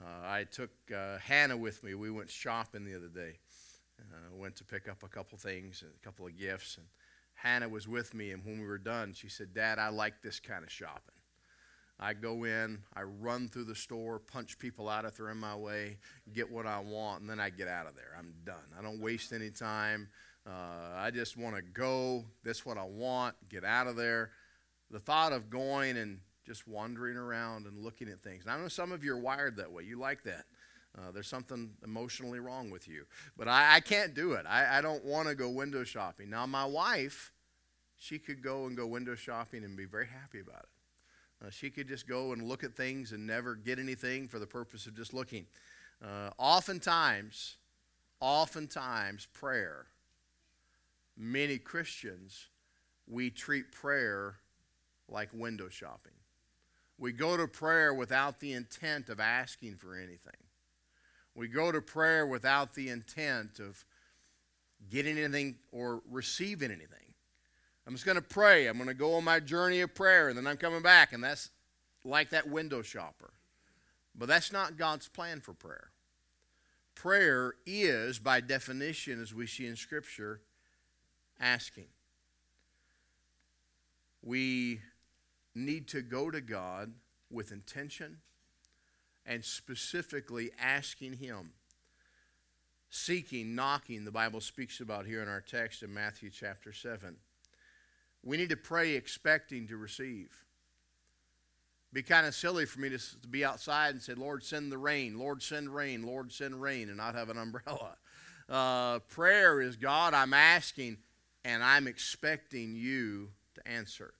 [0.00, 1.94] Uh, I took uh, Hannah with me.
[1.94, 3.38] We went shopping the other day.
[4.00, 6.86] Uh, went to pick up a couple things, a couple of gifts, and
[7.38, 8.32] Hannah was with me.
[8.32, 11.14] And when we were done, she said, "Dad, I like this kind of shopping."
[12.00, 15.56] I go in, I run through the store, punch people out if they're in my
[15.56, 15.98] way,
[16.32, 18.14] get what I want, and then I get out of there.
[18.16, 18.56] I'm done.
[18.78, 20.08] I don't waste any time.
[20.46, 22.24] Uh, I just want to go.
[22.44, 23.34] That's what I want.
[23.48, 24.30] Get out of there.
[24.90, 28.44] The thought of going and just wandering around and looking at things.
[28.44, 29.82] And I know some of you are wired that way.
[29.82, 30.44] You like that.
[30.96, 33.04] Uh, there's something emotionally wrong with you.
[33.36, 34.46] But I, I can't do it.
[34.48, 36.30] I, I don't want to go window shopping.
[36.30, 37.32] Now, my wife,
[37.96, 41.46] she could go and go window shopping and be very happy about it.
[41.46, 44.46] Uh, she could just go and look at things and never get anything for the
[44.46, 45.46] purpose of just looking.
[46.02, 47.56] Uh, oftentimes,
[48.20, 49.86] oftentimes, prayer,
[51.16, 52.48] many Christians,
[53.06, 54.36] we treat prayer
[55.08, 56.12] like window shopping.
[56.98, 60.47] We go to prayer without the intent of asking for anything.
[61.38, 63.84] We go to prayer without the intent of
[64.90, 67.14] getting anything or receiving anything.
[67.86, 68.66] I'm just going to pray.
[68.66, 71.22] I'm going to go on my journey of prayer, and then I'm coming back, and
[71.22, 71.50] that's
[72.04, 73.30] like that window shopper.
[74.16, 75.92] But that's not God's plan for prayer.
[76.96, 80.40] Prayer is, by definition, as we see in Scripture,
[81.38, 81.86] asking.
[84.24, 84.80] We
[85.54, 86.94] need to go to God
[87.30, 88.18] with intention
[89.28, 91.50] and specifically asking Him.
[92.88, 97.16] Seeking, knocking, the Bible speaks about here in our text in Matthew chapter 7.
[98.24, 100.30] We need to pray expecting to receive.
[101.92, 104.78] Be kind of silly for me to, to be outside and say, Lord, send the
[104.78, 107.96] rain, Lord, send rain, Lord, send rain, and not have an umbrella.
[108.50, 110.96] Uh, prayer is God, I'm asking,
[111.44, 114.14] and I'm expecting you to answer.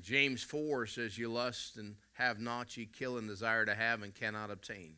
[0.00, 4.14] James 4 says, You lust and have not, ye kill and desire to have and
[4.14, 4.94] cannot obtain.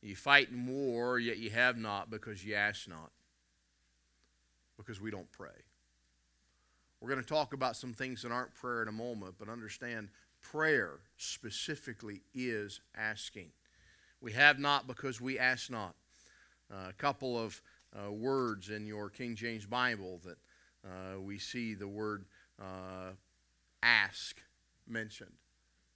[0.00, 3.10] You fight in war, yet ye have not because ye ask not.
[4.76, 5.64] Because we don't pray.
[7.00, 10.08] We're going to talk about some things that aren't prayer in a moment, but understand
[10.40, 13.50] prayer specifically is asking.
[14.20, 15.94] We have not because we ask not.
[16.70, 17.62] Uh, a couple of
[17.96, 20.38] uh, words in your King James Bible that
[20.84, 22.24] uh, we see the word
[22.60, 23.12] uh,
[23.82, 24.40] ask
[24.86, 25.32] mentioned.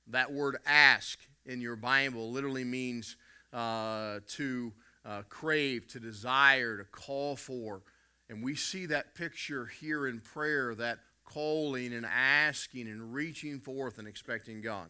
[0.08, 3.16] That word ask in your Bible literally means
[3.52, 4.72] uh, to
[5.04, 7.82] uh, crave, to desire, to call for.
[8.28, 13.98] And we see that picture here in prayer that calling and asking and reaching forth
[13.98, 14.88] and expecting God.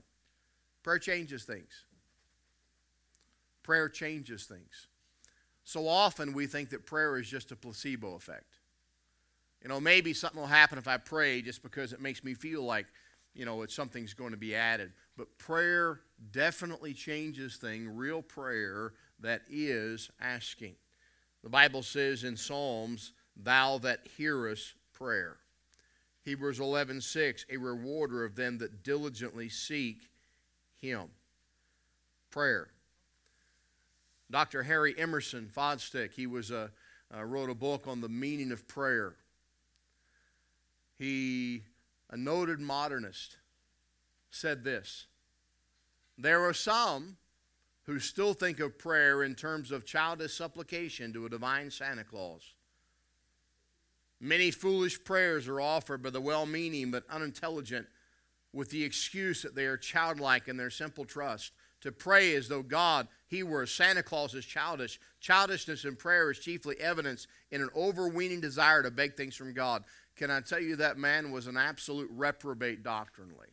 [0.83, 1.85] Prayer changes things.
[3.63, 4.89] Prayer changes things.
[5.65, 8.59] So often we think that prayer is just a placebo effect.
[9.63, 12.65] You know, maybe something will happen if I pray just because it makes me feel
[12.65, 12.87] like,
[13.35, 14.93] you know, it's something's going to be added.
[15.17, 16.01] But prayer
[16.31, 20.75] definitely changes things, real prayer that is asking.
[21.43, 25.39] The Bible says in Psalms, Thou that hearest prayer.
[26.25, 30.09] Hebrews 11:6, a rewarder of them that diligently seek
[30.75, 31.09] him.
[32.31, 32.69] Prayer.
[34.31, 34.63] Dr.
[34.63, 36.71] Harry Emerson Fosdick, he was a,
[37.15, 39.17] uh, wrote a book on the meaning of prayer.
[40.99, 41.65] He,
[42.13, 43.39] a noted modernist,
[44.31, 45.07] said this
[46.17, 47.17] There are some
[47.85, 52.55] who still think of prayer in terms of childish supplication to a divine Santa Claus.
[54.21, 57.87] Many foolish prayers are offered by the well meaning but unintelligent
[58.53, 61.53] with the excuse that they are childlike in their simple trust.
[61.81, 65.01] To pray as though God, He were Santa Claus, is childish.
[65.21, 69.83] Childishness in prayer is chiefly evidence in an overweening desire to beg things from God.
[70.17, 73.49] Can I tell you that man was an absolute reprobate doctrinally?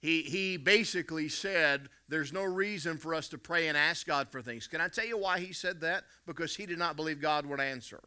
[0.00, 4.42] He, he basically said, There's no reason for us to pray and ask God for
[4.42, 4.66] things.
[4.66, 6.04] Can I tell you why he said that?
[6.26, 8.00] Because he did not believe God would answer.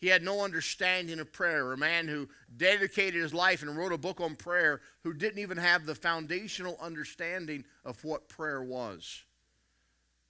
[0.00, 1.72] He had no understanding of prayer.
[1.72, 5.56] A man who dedicated his life and wrote a book on prayer who didn't even
[5.56, 9.24] have the foundational understanding of what prayer was.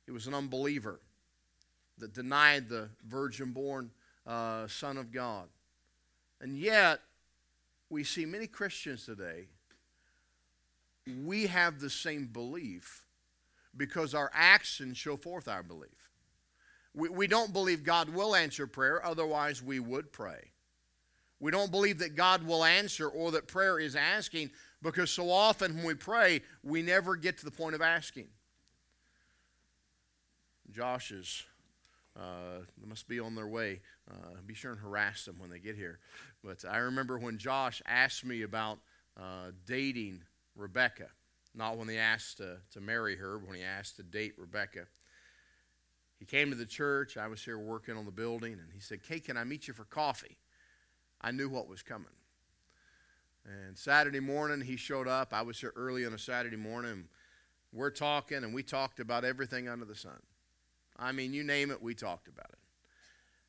[0.07, 1.01] He was an unbeliever
[1.99, 3.91] that denied the virgin born
[4.26, 5.48] uh, Son of God.
[6.40, 7.01] And yet,
[7.90, 9.48] we see many Christians today,
[11.24, 13.06] we have the same belief
[13.76, 16.10] because our actions show forth our belief.
[16.94, 20.52] We, we don't believe God will answer prayer, otherwise, we would pray.
[21.40, 25.76] We don't believe that God will answer or that prayer is asking because so often
[25.76, 28.28] when we pray, we never get to the point of asking.
[30.70, 31.44] Josh is,
[32.16, 33.80] uh, must be on their way.
[34.10, 35.98] Uh, be sure and harass them when they get here.
[36.43, 38.78] But I remember when Josh asked me about
[39.18, 40.20] uh, dating
[40.56, 41.06] Rebecca,
[41.55, 44.86] not when he asked to, to marry her, but when he asked to date Rebecca.
[46.18, 47.16] He came to the church.
[47.16, 49.74] I was here working on the building, and he said, Kay, can I meet you
[49.74, 50.36] for coffee?
[51.20, 52.06] I knew what was coming.
[53.47, 55.32] And Saturday morning, he showed up.
[55.32, 57.09] I was here early on a Saturday morning.
[57.72, 60.20] We're talking, and we talked about everything under the sun.
[60.97, 62.59] I mean, you name it, we talked about it.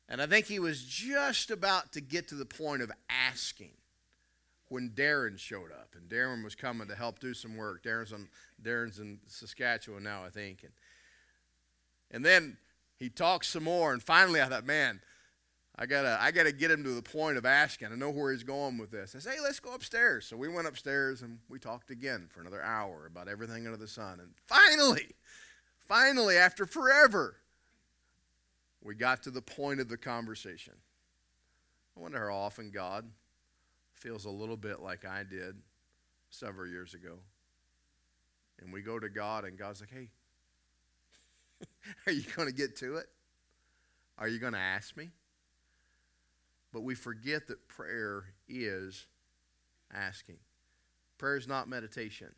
[0.08, 3.72] And I think he was just about to get to the point of asking
[4.68, 5.94] when Darren showed up.
[5.96, 7.82] And Darren was coming to help do some work.
[7.82, 8.28] Darren's, on,
[8.62, 10.62] Darren's in Saskatchewan now, I think.
[10.62, 10.72] And
[12.10, 12.56] and then
[12.98, 15.00] he talked some more, and finally I thought, man,
[15.78, 17.88] I gotta, I gotta get him to the point of asking.
[17.92, 19.14] I know where he's going with this.
[19.14, 20.24] I said, hey, let's go upstairs.
[20.26, 23.88] So we went upstairs and we talked again for another hour about everything under the
[23.88, 24.20] sun.
[24.20, 25.14] And finally,
[25.86, 27.36] finally, after forever,
[28.86, 30.74] we got to the point of the conversation.
[31.96, 33.04] I wonder how often God
[33.94, 35.56] feels a little bit like I did
[36.30, 37.18] several years ago.
[38.60, 40.08] And we go to God, and God's like, hey,
[42.06, 43.06] Are you going to get to it?
[44.18, 45.10] Are you going to ask me?
[46.72, 49.06] But we forget that prayer is
[49.92, 50.36] asking.
[51.18, 52.34] Prayer is not meditation.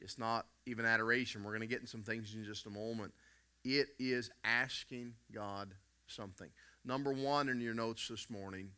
[0.00, 1.42] It's not even adoration.
[1.42, 3.12] We're going to get in some things in just a moment.
[3.64, 5.74] It is asking God
[6.06, 6.50] something.
[6.84, 8.70] Number one in your notes this morning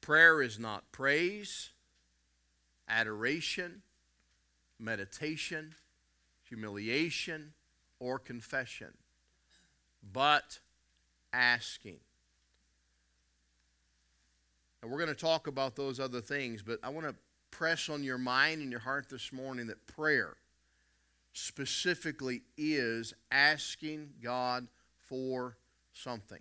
[0.00, 1.70] prayer is not praise,
[2.88, 3.82] adoration,
[4.78, 5.74] meditation,
[6.48, 7.52] humiliation,
[8.00, 8.94] or confession,
[10.12, 10.58] but
[11.32, 12.00] asking.
[14.82, 17.14] And we're going to talk about those other things, but I want to
[17.50, 20.36] press on your mind and your heart this morning that prayer
[21.32, 24.68] specifically is asking God
[25.08, 25.56] for
[25.92, 26.40] something.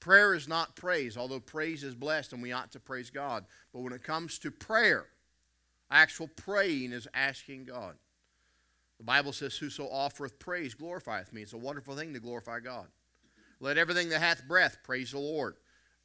[0.00, 3.44] Prayer is not praise, although praise is blessed and we ought to praise God.
[3.72, 5.06] But when it comes to prayer,
[5.90, 7.94] actual praying is asking God.
[8.98, 11.42] The Bible says, Whoso offereth praise glorifieth me.
[11.42, 12.86] It's a wonderful thing to glorify God.
[13.60, 15.54] Let everything that hath breath praise the Lord.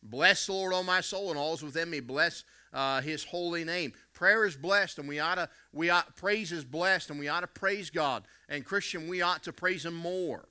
[0.03, 1.99] Bless the Lord, O my soul, and all's within me.
[1.99, 2.43] Bless
[2.73, 3.93] uh, His holy name.
[4.13, 5.49] Prayer is blessed, and we ought to.
[5.73, 8.23] We ought praise is blessed, and we ought to praise God.
[8.47, 10.47] And Christian, we ought to praise Him more.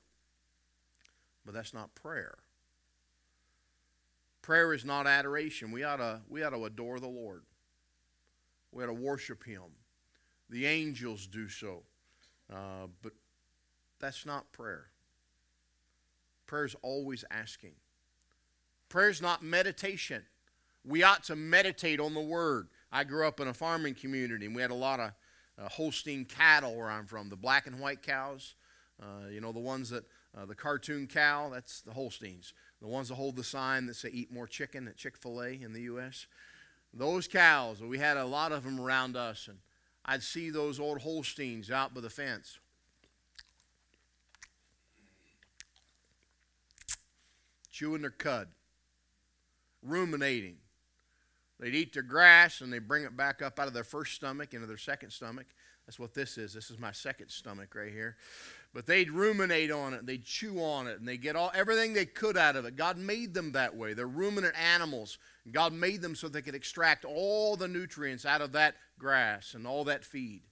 [1.45, 2.39] But that's not prayer.
[4.43, 5.71] Prayer is not adoration.
[5.71, 6.21] We ought to.
[6.29, 7.43] We ought to adore the Lord.
[8.73, 9.63] We ought to worship Him.
[10.51, 11.83] The angels do so.
[12.53, 13.13] Uh, but
[13.99, 14.87] that's not prayer.
[16.47, 17.73] Prayer is always asking.
[18.89, 20.23] Prayer is not meditation.
[20.85, 22.69] We ought to meditate on the Word.
[22.93, 25.13] I grew up in a farming community, and we had a lot of
[25.59, 28.55] uh, Holstein cattle where I'm from, the black and white cows.
[29.03, 30.05] Uh, you know, the ones that,
[30.37, 32.55] uh, the cartoon cow, that's the Holsteins.
[32.81, 35.49] The ones that hold the sign that say eat more chicken at Chick fil A
[35.49, 36.27] in the U.S.
[36.95, 39.49] Those cows, we had a lot of them around us.
[39.49, 39.59] And
[40.05, 42.59] I'd see those old Holsteins out by the fence.
[47.71, 48.49] Chewing their cud,
[49.87, 50.57] ruminating.
[51.59, 54.53] They'd eat their grass and they bring it back up out of their first stomach
[54.53, 55.47] into their second stomach.
[55.87, 56.53] That's what this is.
[56.53, 58.17] This is my second stomach right here.
[58.75, 62.05] But they'd ruminate on it, they'd chew on it, and they get all everything they
[62.05, 62.77] could out of it.
[62.77, 63.95] God made them that way.
[63.95, 65.17] They're ruminant animals.
[65.51, 69.67] God made them so they could extract all the nutrients out of that grass and
[69.67, 70.43] all that feed.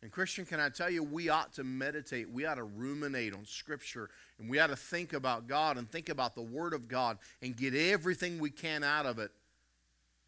[0.00, 3.44] And, Christian, can I tell you, we ought to meditate, we ought to ruminate on
[3.44, 7.18] Scripture, and we ought to think about God and think about the Word of God
[7.42, 9.32] and get everything we can out of it.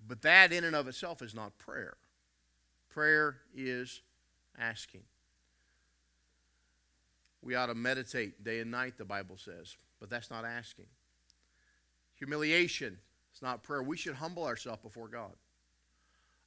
[0.08, 1.96] But that, in and of itself, is not prayer.
[2.88, 4.00] Prayer is
[4.58, 5.02] asking.
[7.42, 10.86] We ought to meditate day and night, the Bible says, but that's not asking.
[12.16, 12.98] Humiliation
[13.34, 13.82] is not prayer.
[13.82, 15.32] We should humble ourselves before God.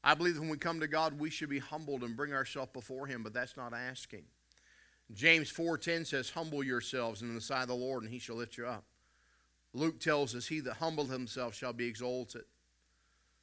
[0.04, 3.08] I believe when we come to God, we should be humbled and bring ourselves before
[3.08, 4.26] Him, but that's not asking.
[5.14, 8.58] James 4:10 says, "Humble yourselves in the sight of the Lord, and He shall lift
[8.58, 8.86] you up."
[9.74, 12.46] Luke tells us, "He that humbled himself shall be exalted."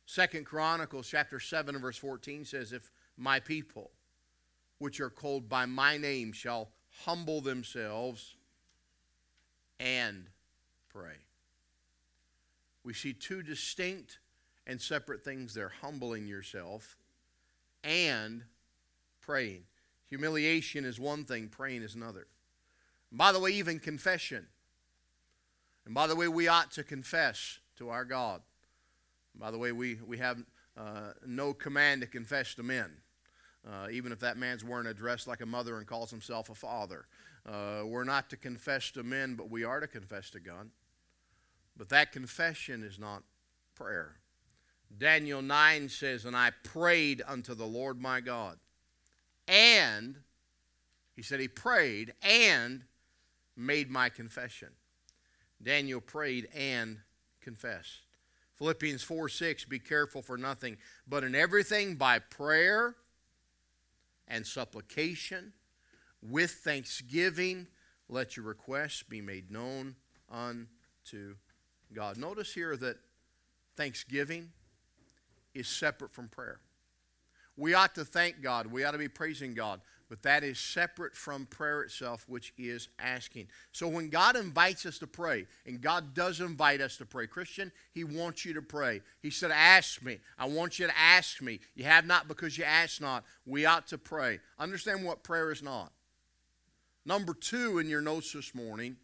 [0.06, 3.92] Second Chronicles chapter 7 and verse 14 says, "If my people,
[4.78, 6.72] which are called by my name, shall
[7.04, 8.36] humble themselves
[9.78, 10.30] and
[10.88, 11.26] pray."
[12.82, 14.18] We see two distinct
[14.70, 16.96] and separate things there humbling yourself
[17.82, 18.44] and
[19.20, 19.64] praying.
[20.08, 22.28] Humiliation is one thing, praying is another.
[23.10, 24.46] And by the way, even confession.
[25.84, 28.42] And by the way, we ought to confess to our God.
[29.34, 30.38] And by the way, we, we have
[30.76, 32.92] uh, no command to confess to men,
[33.68, 36.54] uh, even if that man's wearing a dress like a mother and calls himself a
[36.54, 37.06] father.
[37.44, 40.70] Uh, we're not to confess to men, but we are to confess to God.
[41.76, 43.24] But that confession is not
[43.74, 44.20] prayer.
[44.96, 48.58] Daniel 9 says, And I prayed unto the Lord my God.
[49.46, 50.16] And,
[51.14, 52.82] he said he prayed and
[53.56, 54.68] made my confession.
[55.62, 56.98] Daniel prayed and
[57.40, 58.02] confessed.
[58.54, 60.76] Philippians 4 6, be careful for nothing,
[61.06, 62.94] but in everything by prayer
[64.28, 65.52] and supplication,
[66.22, 67.66] with thanksgiving,
[68.08, 69.96] let your requests be made known
[70.30, 71.36] unto
[71.92, 72.18] God.
[72.18, 72.98] Notice here that
[73.76, 74.50] thanksgiving
[75.54, 76.60] is separate from prayer.
[77.56, 81.14] We ought to thank God, we ought to be praising God, but that is separate
[81.14, 83.48] from prayer itself, which is asking.
[83.70, 87.70] So when God invites us to pray, and God does invite us to pray, Christian,
[87.92, 89.02] He wants you to pray.
[89.20, 90.18] He said, Ask me.
[90.38, 91.60] I want you to ask me.
[91.74, 93.24] You have not because you ask not.
[93.46, 94.40] We ought to pray.
[94.58, 95.92] Understand what prayer is not.
[97.04, 98.96] Number two in your notes this morning,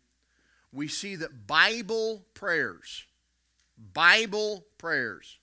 [0.72, 3.04] we see that Bible prayers,
[3.92, 5.38] Bible prayers,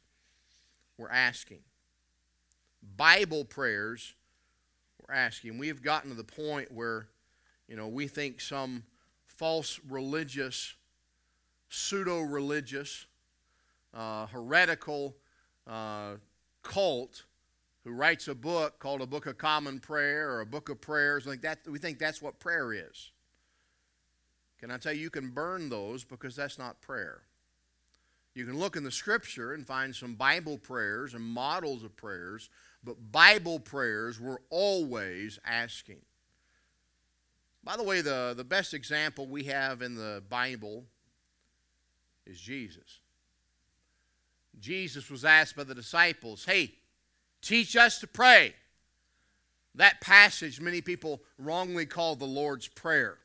[0.98, 1.60] we're asking.
[2.96, 4.14] Bible prayers,
[5.02, 5.58] we're asking.
[5.58, 7.08] We've gotten to the point where,
[7.68, 8.84] you know, we think some
[9.26, 10.76] false religious,
[11.70, 13.06] pseudo religious,
[13.94, 15.16] uh, heretical
[15.68, 16.16] uh,
[16.62, 17.24] cult
[17.84, 21.26] who writes a book called a Book of Common Prayer or a Book of Prayers,
[21.26, 23.12] like that, we think that's what prayer is.
[24.60, 27.24] Can I tell you, you can burn those because that's not prayer.
[28.36, 32.50] You can look in the scripture and find some Bible prayers and models of prayers,
[32.84, 36.02] but Bible prayers were always asking.
[37.64, 40.84] By the way, the, the best example we have in the Bible
[42.26, 43.00] is Jesus.
[44.60, 46.74] Jesus was asked by the disciples, Hey,
[47.42, 48.54] teach us to pray.
[49.76, 53.18] That passage many people wrongly call the Lord's Prayer.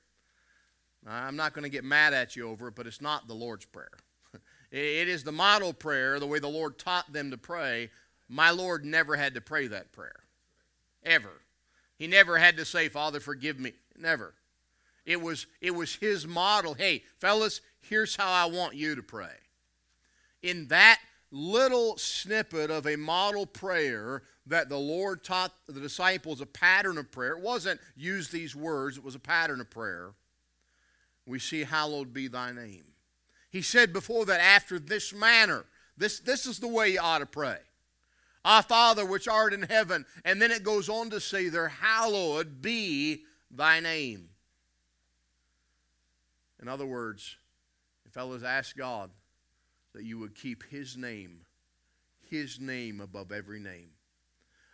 [1.06, 3.64] I'm not going to get mad at you over it, but it's not the Lord's
[3.64, 3.90] Prayer.
[4.70, 7.90] It is the model prayer, the way the Lord taught them to pray.
[8.28, 10.24] My Lord never had to pray that prayer.
[11.02, 11.32] Ever.
[11.96, 13.72] He never had to say, Father, forgive me.
[13.98, 14.34] Never.
[15.06, 16.74] It was, it was his model.
[16.74, 19.32] Hey, fellas, here's how I want you to pray.
[20.42, 20.98] In that
[21.30, 27.10] little snippet of a model prayer that the Lord taught the disciples a pattern of
[27.10, 30.12] prayer, it wasn't use these words, it was a pattern of prayer.
[31.26, 32.84] We see, Hallowed be thy name.
[33.50, 35.64] He said before that, after this manner,
[35.96, 37.58] this, this is the way you ought to pray.
[38.44, 40.06] Our Father which art in heaven.
[40.24, 44.28] And then it goes on to say there, hallowed be thy name.
[46.60, 47.36] In other words,
[48.10, 49.10] fellows, ask God
[49.94, 51.42] that you would keep his name,
[52.28, 53.90] his name above every name.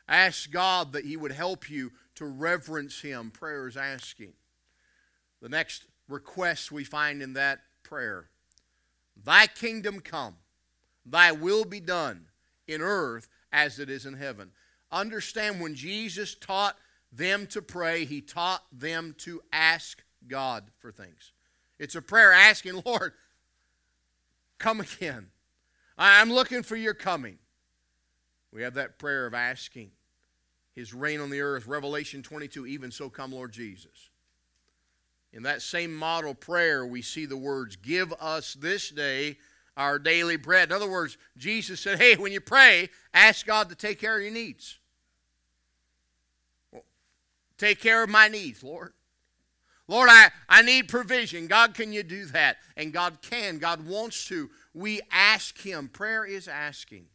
[0.09, 3.31] Ask God that he would help you to reverence him.
[3.31, 4.33] Prayer is asking.
[5.41, 8.29] The next request we find in that prayer
[9.23, 10.37] Thy kingdom come,
[11.07, 12.27] thy will be done
[12.67, 14.51] in earth as it is in heaven.
[14.91, 16.77] Understand when Jesus taught
[17.13, 21.33] them to pray, he taught them to ask God for things.
[21.79, 23.13] It's a prayer asking, Lord,
[24.59, 25.29] come again.
[25.97, 27.39] I'm looking for your coming.
[28.53, 29.91] We have that prayer of asking
[30.75, 31.67] his reign on the earth.
[31.67, 34.11] Revelation 22, even so come, Lord Jesus.
[35.35, 39.37] In that same model prayer, we see the words, Give us this day
[39.77, 40.69] our daily bread.
[40.69, 44.23] In other words, Jesus said, Hey, when you pray, ask God to take care of
[44.23, 44.79] your needs.
[46.71, 46.85] Well,
[47.59, 48.93] Take care of my needs, Lord.
[49.89, 51.49] Lord, I, I need provision.
[51.49, 52.59] God, can you do that?
[52.77, 53.59] And God can.
[53.59, 54.51] God wants to.
[54.73, 55.89] We ask Him.
[55.89, 57.07] Prayer is asking.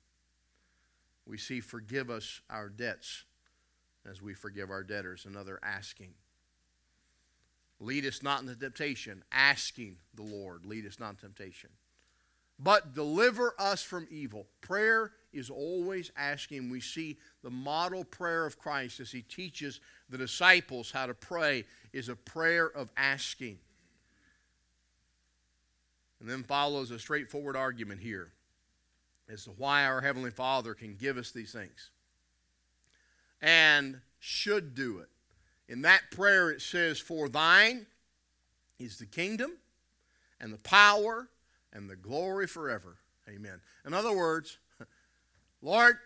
[1.26, 3.24] We see, forgive us our debts
[4.06, 5.26] as we forgive our debtors.
[5.26, 6.14] Another asking.
[7.80, 9.24] Lead us not into temptation.
[9.32, 10.66] Asking the Lord.
[10.66, 11.70] Lead us not into temptation.
[12.60, 14.48] But deliver us from evil.
[14.60, 16.70] Prayer is always asking.
[16.70, 19.80] We see the model prayer of Christ as He teaches
[20.10, 23.60] the disciples how to pray is a prayer of asking.
[26.20, 28.34] And then follows a straightforward argument here
[29.30, 31.92] as to why our Heavenly Father can give us these things
[33.42, 35.08] and should do it.
[35.70, 37.86] In that prayer, it says, For thine
[38.80, 39.52] is the kingdom
[40.42, 41.30] and the power
[41.72, 42.98] and the glory forever.
[43.30, 43.62] Amen.
[43.86, 44.58] In other words,
[45.62, 45.98] Lord,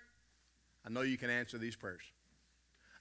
[0.85, 2.03] I know you can answer these prayers.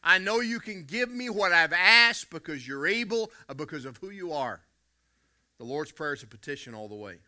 [0.04, 4.10] I know you can give me what I've asked because you're able, because of who
[4.10, 4.60] you are.
[5.58, 7.18] The Lord's Prayer is a petition all the way.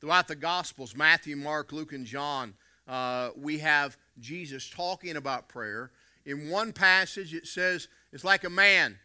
[0.00, 2.54] Throughout the Gospels, Matthew, Mark, Luke, and John,
[2.88, 5.90] uh, we have Jesus talking about prayer.
[6.24, 8.98] In one passage, it says it's like a man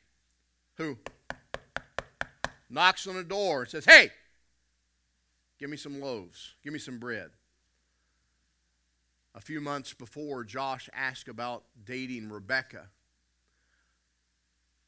[0.75, 0.97] who
[2.69, 4.11] knocks on a door and says, Hey,
[5.59, 7.31] give me some loaves, give me some bread
[9.35, 12.87] a few months before Josh asked about dating Rebecca.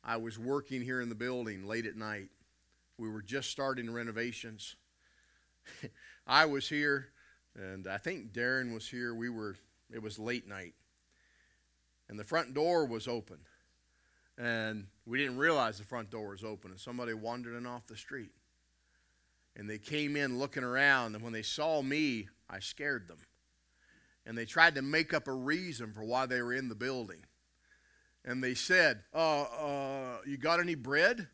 [0.03, 2.29] I was working here in the building late at night.
[2.97, 4.77] We were just starting renovations.
[6.27, 7.09] I was here,
[7.55, 9.13] and I think Darren was here.
[9.13, 9.57] We were,
[9.93, 10.73] it was late night.
[12.07, 13.39] And the front door was open.
[14.37, 17.97] And we didn't realize the front door was open, and somebody wandered in off the
[17.97, 18.31] street.
[19.55, 23.17] And they came in looking around, and when they saw me, I scared them
[24.27, 27.23] and they tried to make up a reason for why they were in the building.
[28.25, 31.29] And they said, uh, uh, You got any bread?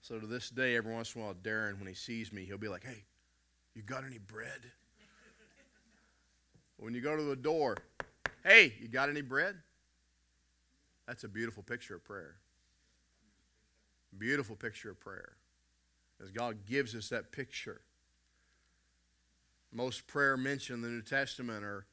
[0.00, 2.56] so to this day, every once in a while, Darren, when he sees me, he'll
[2.56, 3.04] be like, Hey,
[3.74, 4.72] you got any bread?
[6.78, 7.76] when you go to the door,
[8.44, 9.56] Hey, you got any bread?
[11.06, 12.36] That's a beautiful picture of prayer.
[14.16, 15.32] Beautiful picture of prayer.
[16.22, 17.80] As God gives us that picture
[19.74, 21.86] most prayer mentioned in the New Testament are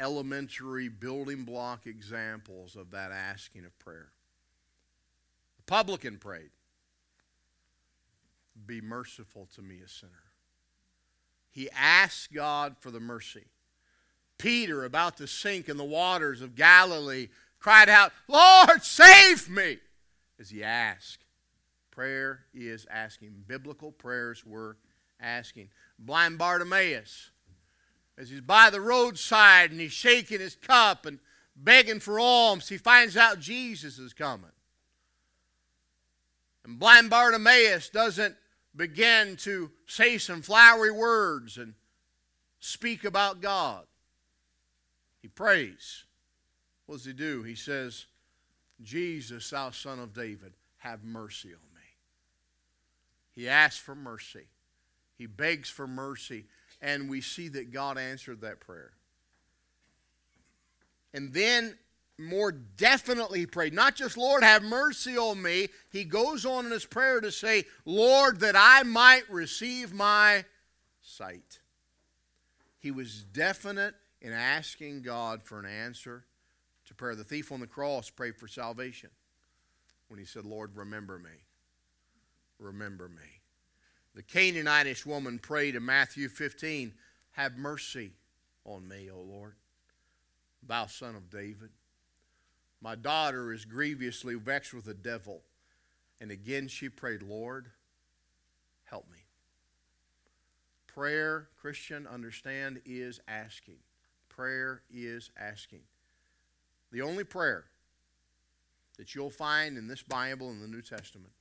[0.00, 4.10] elementary building block examples of that asking of prayer.
[5.58, 6.50] The publican prayed,
[8.66, 10.10] Be merciful to me, a sinner.
[11.52, 13.44] He asked God for the mercy.
[14.38, 17.28] Peter, about to sink in the waters of Galilee,
[17.58, 19.78] cried out, Lord, save me,
[20.40, 21.24] as he asked.
[21.90, 23.44] Prayer is asking.
[23.46, 24.76] Biblical prayers were
[25.20, 25.68] asking
[25.98, 27.30] blind Bartimaeus
[28.18, 31.18] as he's by the roadside and he's shaking his cup and
[31.56, 34.50] begging for alms, he finds out Jesus is coming.
[36.64, 38.36] And blind Bartimaeus doesn't
[38.76, 41.74] begin to say some flowery words and
[42.60, 43.84] speak about God.
[45.22, 46.04] He prays.
[46.86, 47.44] What does he do?
[47.44, 48.06] He says,
[48.82, 51.80] Jesus, thou son of David, have mercy on me.
[53.30, 54.48] He asks for mercy.
[55.16, 56.46] He begs for mercy,
[56.80, 58.90] and we see that God answered that prayer.
[61.14, 61.76] And then,
[62.18, 65.68] more definitely, he prayed, not just, Lord, have mercy on me.
[65.90, 70.44] He goes on in his prayer to say, Lord, that I might receive my
[71.02, 71.60] sight.
[72.80, 76.24] He was definite in asking God for an answer
[76.86, 77.16] to prayer.
[77.16, 79.10] The thief on the cross prayed for salvation
[80.08, 81.44] when he said, Lord, remember me.
[82.58, 83.40] Remember me.
[84.14, 86.92] The Canaanitish woman prayed in Matthew 15,
[87.32, 88.12] Have mercy
[88.64, 89.54] on me, O Lord,
[90.66, 91.70] thou son of David.
[92.80, 95.42] My daughter is grievously vexed with the devil.
[96.20, 97.70] And again she prayed, Lord,
[98.84, 99.18] help me.
[100.86, 103.78] Prayer, Christian, understand, is asking.
[104.34, 105.82] Prayer is asking.
[106.90, 107.64] The only prayer
[108.96, 111.32] that you'll find in this Bible in the New Testament,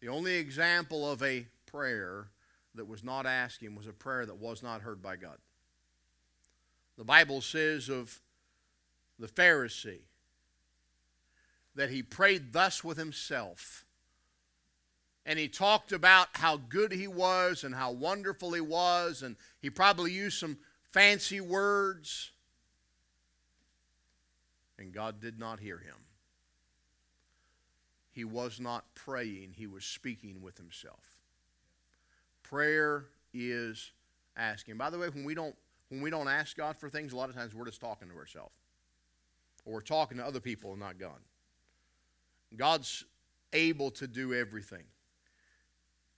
[0.00, 2.28] the only example of a prayer
[2.76, 5.38] that was not asking was a prayer that was not heard by God.
[6.96, 8.20] The Bible says of
[9.18, 10.02] the Pharisee
[11.74, 13.84] that he prayed thus with himself.
[15.26, 19.70] And he talked about how good he was and how wonderful he was, and he
[19.70, 20.58] probably used some
[20.90, 22.30] fancy words.
[24.78, 25.96] And God did not hear him.
[28.12, 31.16] He was not praying, he was speaking with himself.
[32.42, 33.92] Prayer is
[34.36, 34.76] asking.
[34.76, 35.54] By the way, when we don't
[35.88, 38.16] when we don't ask God for things, a lot of times we're just talking to
[38.16, 38.54] ourselves.
[39.64, 41.18] or we're talking to other people and not God.
[42.56, 43.04] God's
[43.52, 44.84] able to do everything.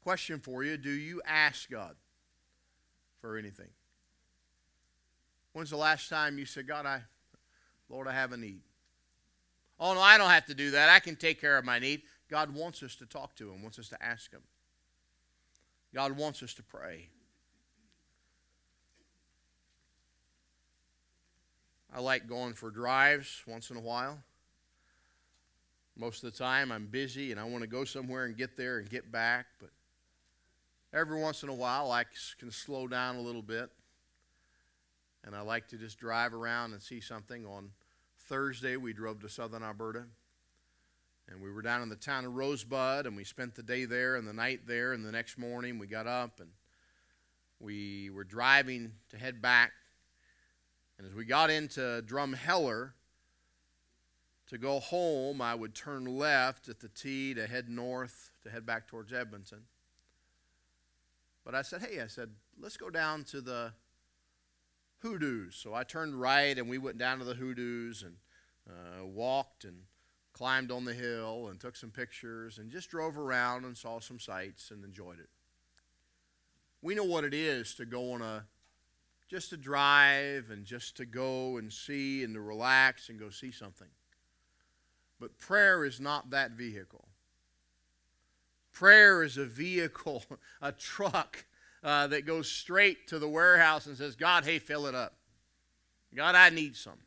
[0.03, 1.97] Question for you Do you ask God
[3.21, 3.69] for anything?
[5.53, 7.03] When's the last time you said, God, I,
[7.89, 8.63] Lord, I have a need?
[9.79, 10.89] Oh, no, I don't have to do that.
[10.89, 12.03] I can take care of my need.
[12.31, 14.43] God wants us to talk to Him, wants us to ask Him.
[15.95, 17.09] God wants us to pray.
[21.95, 24.19] I like going for drives once in a while.
[25.95, 28.79] Most of the time, I'm busy and I want to go somewhere and get there
[28.79, 29.69] and get back, but
[30.95, 32.05] every once in a while, I
[32.39, 33.69] can slow down a little bit.
[35.25, 37.47] And I like to just drive around and see something.
[37.47, 37.71] On
[38.29, 40.05] Thursday, we drove to southern Alberta.
[41.29, 44.17] And we were down in the town of Rosebud, and we spent the day there
[44.17, 44.93] and the night there.
[44.93, 46.51] And the next morning, we got up and
[47.61, 49.73] we were driving to head back.
[50.99, 52.91] And as we got into Drumheller
[54.49, 58.67] to go home, I would turn left at the T to head north to head
[58.67, 59.63] back towards Edmonton.
[61.45, 62.31] But I said, hey, I said,
[62.61, 63.73] let's go down to the
[65.03, 65.57] hoodoos.
[65.57, 68.17] So I turned right, and we went down to the hoodoos and
[68.69, 69.83] uh, walked and
[70.33, 74.19] climbed on the hill and took some pictures and just drove around and saw some
[74.19, 75.29] sights and enjoyed it.
[76.81, 78.45] We know what it is to go on a
[79.29, 83.51] just to drive and just to go and see and to relax and go see
[83.51, 83.89] something.
[85.19, 87.09] But prayer is not that vehicle.
[88.73, 90.25] Prayer is a vehicle,
[90.61, 91.47] a truck
[91.83, 95.15] uh, that goes straight to the warehouse and says, God, hey, fill it up.
[96.15, 97.03] God, I need something.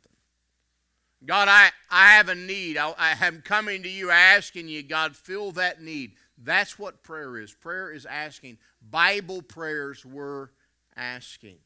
[1.24, 2.76] God, I, I have a need.
[2.76, 6.12] I, I am coming to you asking you, God, fill that need.
[6.36, 7.52] That's what prayer is.
[7.52, 8.58] Prayer is asking.
[8.90, 10.50] Bible prayers were
[10.96, 11.56] asking.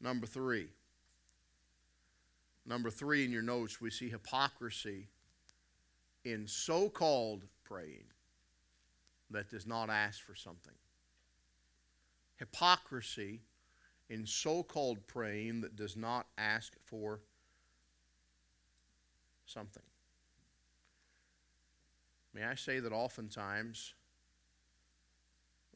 [0.00, 0.68] Number three.
[2.64, 5.08] Number three in your notes, we see hypocrisy
[6.24, 8.04] in so called praying
[9.30, 10.72] that does not ask for something.
[12.36, 13.40] Hypocrisy
[14.08, 17.20] in so called praying that does not ask for
[19.46, 19.82] something.
[22.34, 23.94] May I say that oftentimes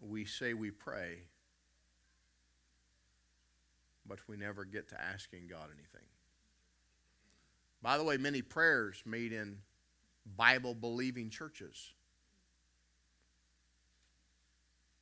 [0.00, 1.20] we say we pray,
[4.06, 6.06] but we never get to asking God anything.
[7.82, 9.58] By the way, many prayers made in
[10.36, 11.94] Bible believing churches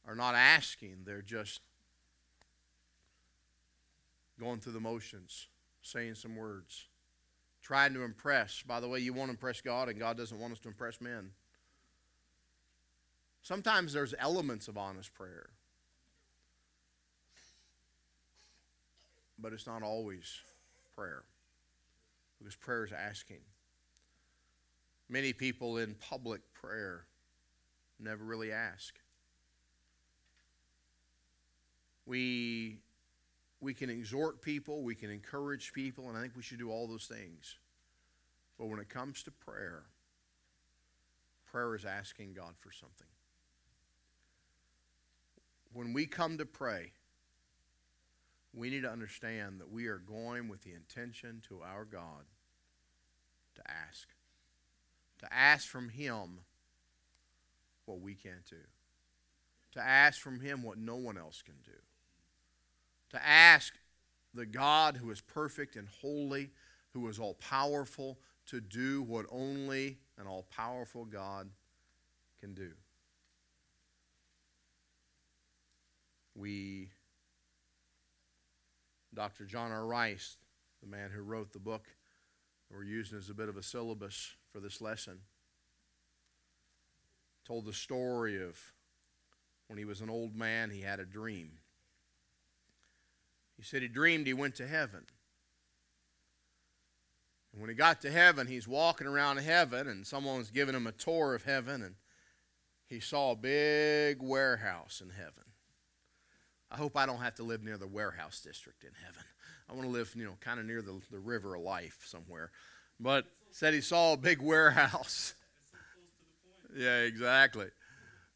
[0.09, 1.61] are not asking, they're just
[4.41, 5.47] going through the motions,
[5.83, 6.87] saying some words
[7.63, 8.63] trying to impress.
[8.63, 11.03] By the way, you want to impress God, and God doesn't want us to impress
[11.03, 11.33] men.
[13.43, 15.51] Sometimes there's elements of honest prayer,
[19.39, 20.41] but it's not always
[20.97, 21.25] prayer
[22.39, 23.41] because prayer is asking.
[25.11, 27.05] Many people in public prayer
[28.01, 28.95] never really ask.
[32.09, 32.81] We
[33.61, 36.87] we can exhort people, we can encourage people, and I think we should do all
[36.87, 37.59] those things.
[38.57, 39.83] But when it comes to prayer,
[41.45, 43.07] prayer is asking God for something.
[45.73, 46.93] When we come to pray,
[48.55, 52.25] we need to understand that we are going with the intention to our God
[53.57, 54.09] to ask.
[55.19, 56.41] To ask from Him
[57.85, 58.57] what we can't do.
[59.73, 61.79] To ask from Him what no one else can do
[63.11, 63.75] to ask
[64.35, 66.51] the God who is perfect and holy,
[66.93, 71.49] who is all powerful, to do what only an all powerful God
[72.41, 72.71] can do.
[76.35, 76.91] We,
[79.15, 79.45] Dr.
[79.45, 79.85] John R.
[79.85, 80.37] Rice,
[80.81, 81.87] the man who wrote the book
[82.71, 85.21] we're using as a bit of a syllabus for this lesson,
[87.47, 88.59] told the story of
[89.69, 91.53] when he was an old man, he had a dream.
[93.59, 95.05] He said he dreamed he went to heaven.
[97.53, 100.87] And when he got to heaven, he's walking around heaven, and someone was giving him
[100.87, 101.97] a tour of heaven, and
[102.87, 105.45] he saw a big warehouse in heaven.
[106.71, 109.25] I hope I don't have to live near the warehouse district in heaven.
[109.69, 112.51] I want to live, you know, kind of near the, the river of life somewhere.
[113.01, 115.35] But said he saw a big warehouse.
[116.77, 117.67] yeah, exactly.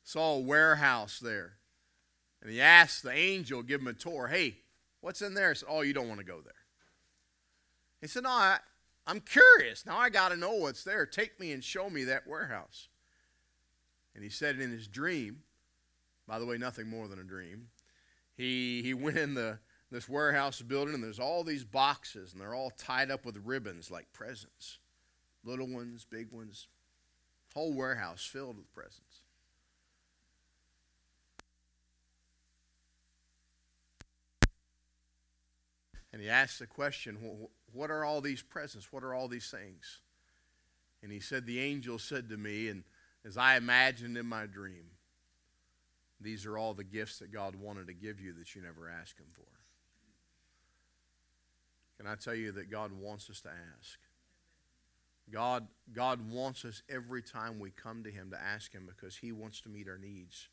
[0.02, 1.54] Saw a warehouse there.
[2.42, 4.56] And he asked the angel, give him a tour, hey,
[5.02, 5.50] What's in there?
[5.50, 6.54] I said, Oh, you don't want to go there.
[8.00, 8.58] He said, No, I,
[9.06, 9.84] I'm curious.
[9.84, 11.04] Now I got to know what's there.
[11.04, 12.88] Take me and show me that warehouse.
[14.14, 15.40] And he said it in his dream,
[16.26, 17.68] by the way, nothing more than a dream.
[18.36, 19.58] He, he went in the,
[19.90, 23.90] this warehouse building, and there's all these boxes, and they're all tied up with ribbons
[23.90, 24.78] like presents.
[25.44, 26.68] little ones, big ones,
[27.54, 29.22] whole warehouse filled with presents.
[36.12, 37.18] And he asked the question,
[37.72, 38.92] What are all these presents?
[38.92, 40.00] What are all these things?
[41.02, 42.84] And he said, The angel said to me, and
[43.24, 44.84] as I imagined in my dream,
[46.20, 49.18] these are all the gifts that God wanted to give you that you never asked
[49.18, 49.42] Him for.
[51.98, 53.98] Can I tell you that God wants us to ask?
[55.30, 59.32] God, God wants us every time we come to Him to ask Him because He
[59.32, 60.48] wants to meet our needs.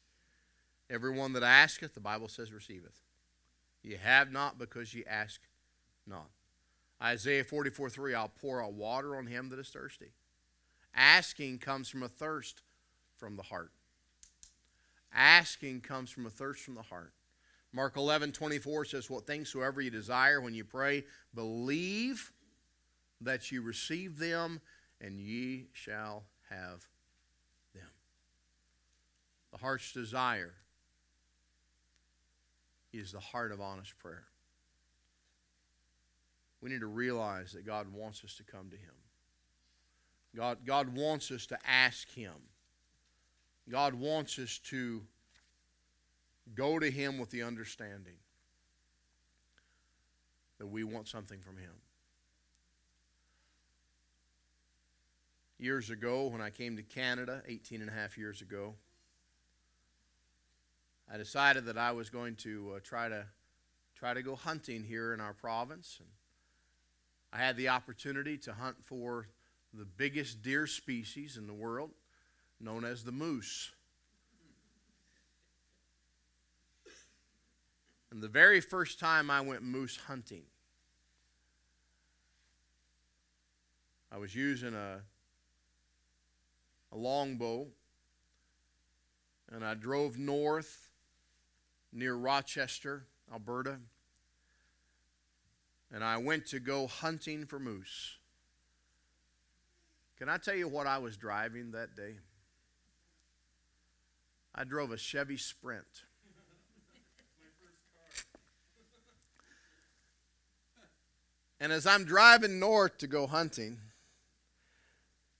[0.90, 3.02] Everyone that asketh, the Bible says, receiveth.
[3.84, 5.42] You have not because ye ask
[6.08, 6.30] not.
[7.02, 10.12] Isaiah 44 3, I'll pour out water on him that is thirsty.
[10.94, 12.62] Asking comes from a thirst
[13.18, 13.72] from the heart.
[15.14, 17.14] Asking comes from a thirst from the heart.
[17.72, 22.32] Mark 11 24 says, What things soever you desire when you pray, believe
[23.22, 24.62] that you receive them,
[25.00, 26.88] and ye shall have
[27.74, 27.90] them.
[29.52, 30.54] The heart's desire
[32.92, 34.26] is the heart of honest prayer.
[36.62, 38.94] We need to realize that God wants us to come to Him.
[40.36, 42.34] God, God wants us to ask Him.
[43.70, 45.04] God wants us to
[46.54, 48.18] go to Him with the understanding
[50.58, 51.72] that we want something from Him.
[55.58, 58.76] Years ago, when I came to Canada, 18 and a half years ago,
[61.12, 63.26] I decided that I was going to uh, try to
[63.96, 65.98] try to go hunting here in our province.
[66.00, 66.08] And
[67.32, 69.28] I had the opportunity to hunt for
[69.74, 71.92] the biggest deer species in the world,
[72.60, 73.72] known as the moose.
[78.12, 80.44] And the very first time I went moose hunting,
[84.12, 85.02] I was using a,
[86.92, 87.68] a longbow,
[89.52, 90.90] and I drove north
[91.94, 93.78] near Rochester, Alberta,
[95.92, 98.18] and I went to go hunting for moose.
[100.18, 102.16] Can I tell you what I was driving that day?
[104.54, 106.04] I drove a Chevy Sprint.
[111.62, 113.80] And as I'm driving north to go hunting,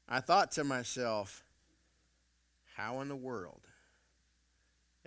[0.08, 1.44] I thought to myself,
[2.76, 3.62] how in the world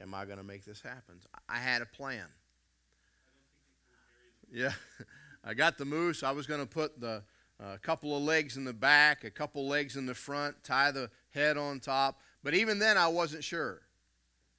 [0.01, 1.21] am I going to make this happen?
[1.49, 2.27] I had a plan.
[4.51, 4.73] Yeah,
[5.45, 6.23] I got the moose.
[6.23, 7.23] I was going to put a
[7.63, 11.11] uh, couple of legs in the back, a couple legs in the front, tie the
[11.31, 12.21] head on top.
[12.43, 13.83] But even then, I wasn't sure.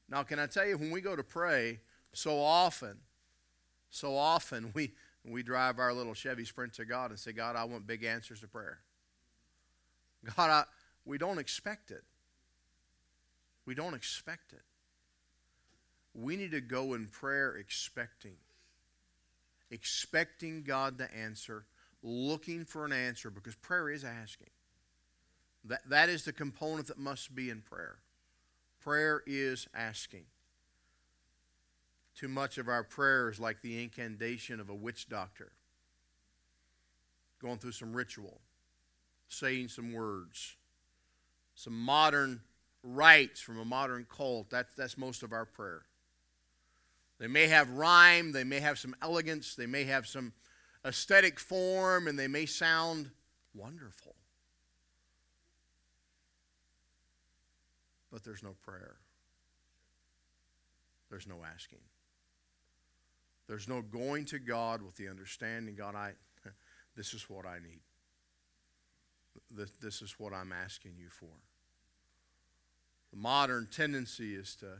[0.09, 1.79] Now, can I tell you, when we go to pray,
[2.11, 2.97] so often,
[3.89, 4.93] so often we
[5.25, 8.41] we drive our little Chevy Sprint to God and say, God, I want big answers
[8.41, 8.79] to prayer.
[10.35, 10.63] God, I,
[11.05, 12.03] we don't expect it.
[13.65, 14.63] We don't expect it.
[16.13, 18.35] We need to go in prayer expecting.
[19.71, 21.65] Expecting God to answer,
[22.01, 24.49] looking for an answer, because prayer is asking.
[25.65, 27.99] That, that is the component that must be in prayer.
[28.81, 30.25] Prayer is asking.
[32.15, 35.53] Too much of our prayer is like the incantation of a witch doctor,
[37.41, 38.41] going through some ritual,
[39.29, 40.55] saying some words,
[41.55, 42.41] some modern
[42.83, 44.49] rites from a modern cult.
[44.49, 45.83] That's, that's most of our prayer.
[47.19, 50.33] They may have rhyme, they may have some elegance, they may have some
[50.85, 53.11] aesthetic form, and they may sound
[53.53, 54.15] wonderful.
[58.11, 58.95] But there's no prayer,
[61.09, 61.79] there's no asking.
[63.47, 66.13] There's no going to God with the understanding, God, I,
[66.95, 67.81] this is what I need.
[69.51, 71.29] This, this is what I'm asking you for.
[73.11, 74.79] The modern tendency is to,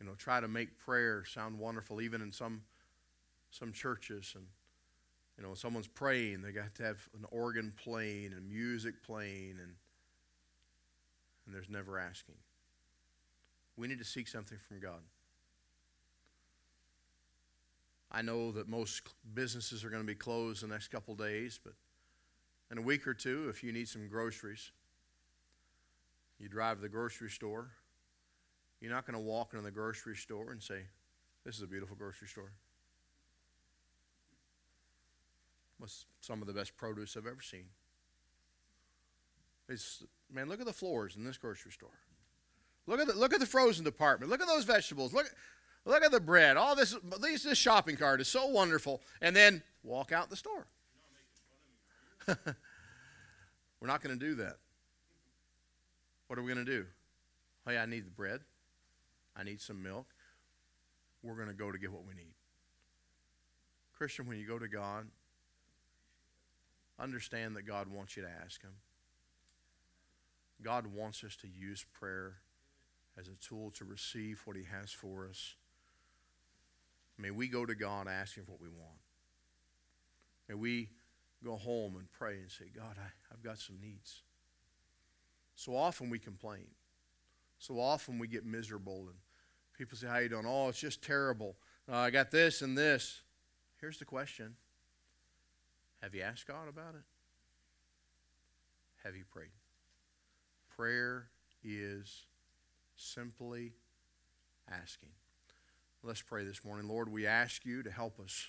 [0.00, 2.62] you know, try to make prayer sound wonderful, even in some
[3.50, 4.32] some churches.
[4.34, 4.44] And
[5.38, 9.74] you know, someone's praying, they got to have an organ playing and music playing, and
[11.46, 12.34] and there's never asking.
[13.76, 15.00] We need to seek something from God.
[18.10, 19.02] I know that most
[19.34, 21.74] businesses are going to be closed the next couple days, but
[22.70, 24.70] in a week or two, if you need some groceries,
[26.38, 27.70] you drive to the grocery store.
[28.80, 30.82] You're not going to walk into the grocery store and say,
[31.44, 32.52] This is a beautiful grocery store.
[35.78, 37.66] What's some of the best produce I've ever seen?
[39.68, 41.98] It's, man, look at the floors in this grocery store.
[42.86, 44.30] Look at the, look at the frozen department.
[44.30, 45.12] Look at those vegetables.
[45.12, 45.26] Look,
[45.86, 46.56] Look at the bread.
[46.56, 49.00] All this, this, this shopping cart is so wonderful.
[49.22, 50.66] And then walk out the store.
[52.26, 52.36] We're
[53.80, 54.56] We're not going to do that.
[56.26, 56.86] What are we going to do?
[57.66, 58.40] Hey, I need the bread.
[59.36, 60.06] I need some milk.
[61.22, 62.34] We're going to go to get what we need.
[63.96, 65.06] Christian, when you go to God,
[66.98, 68.74] understand that God wants you to ask Him.
[70.62, 72.36] God wants us to use prayer
[73.18, 75.56] as a tool to receive what He has for us.
[77.18, 79.00] May we go to God asking for what we want.
[80.48, 80.90] May we
[81.44, 84.22] go home and pray and say, God, I, I've got some needs.
[85.54, 86.66] So often we complain.
[87.58, 89.16] So often we get miserable and
[89.76, 90.46] people say, How you doing?
[90.46, 91.56] Oh, it's just terrible.
[91.90, 93.22] Uh, I got this and this.
[93.80, 94.56] Here's the question
[96.02, 97.04] Have you asked God about it?
[99.04, 99.50] Have you prayed?
[100.76, 101.28] Prayer
[101.62, 102.26] is
[102.96, 103.72] simply
[104.70, 105.10] asking.
[106.02, 106.88] Let's pray this morning.
[106.88, 108.48] Lord, we ask you to help us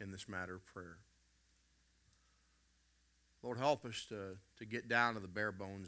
[0.00, 0.98] in this matter of prayer.
[3.42, 5.84] Lord, help us to, to get down to the bare bones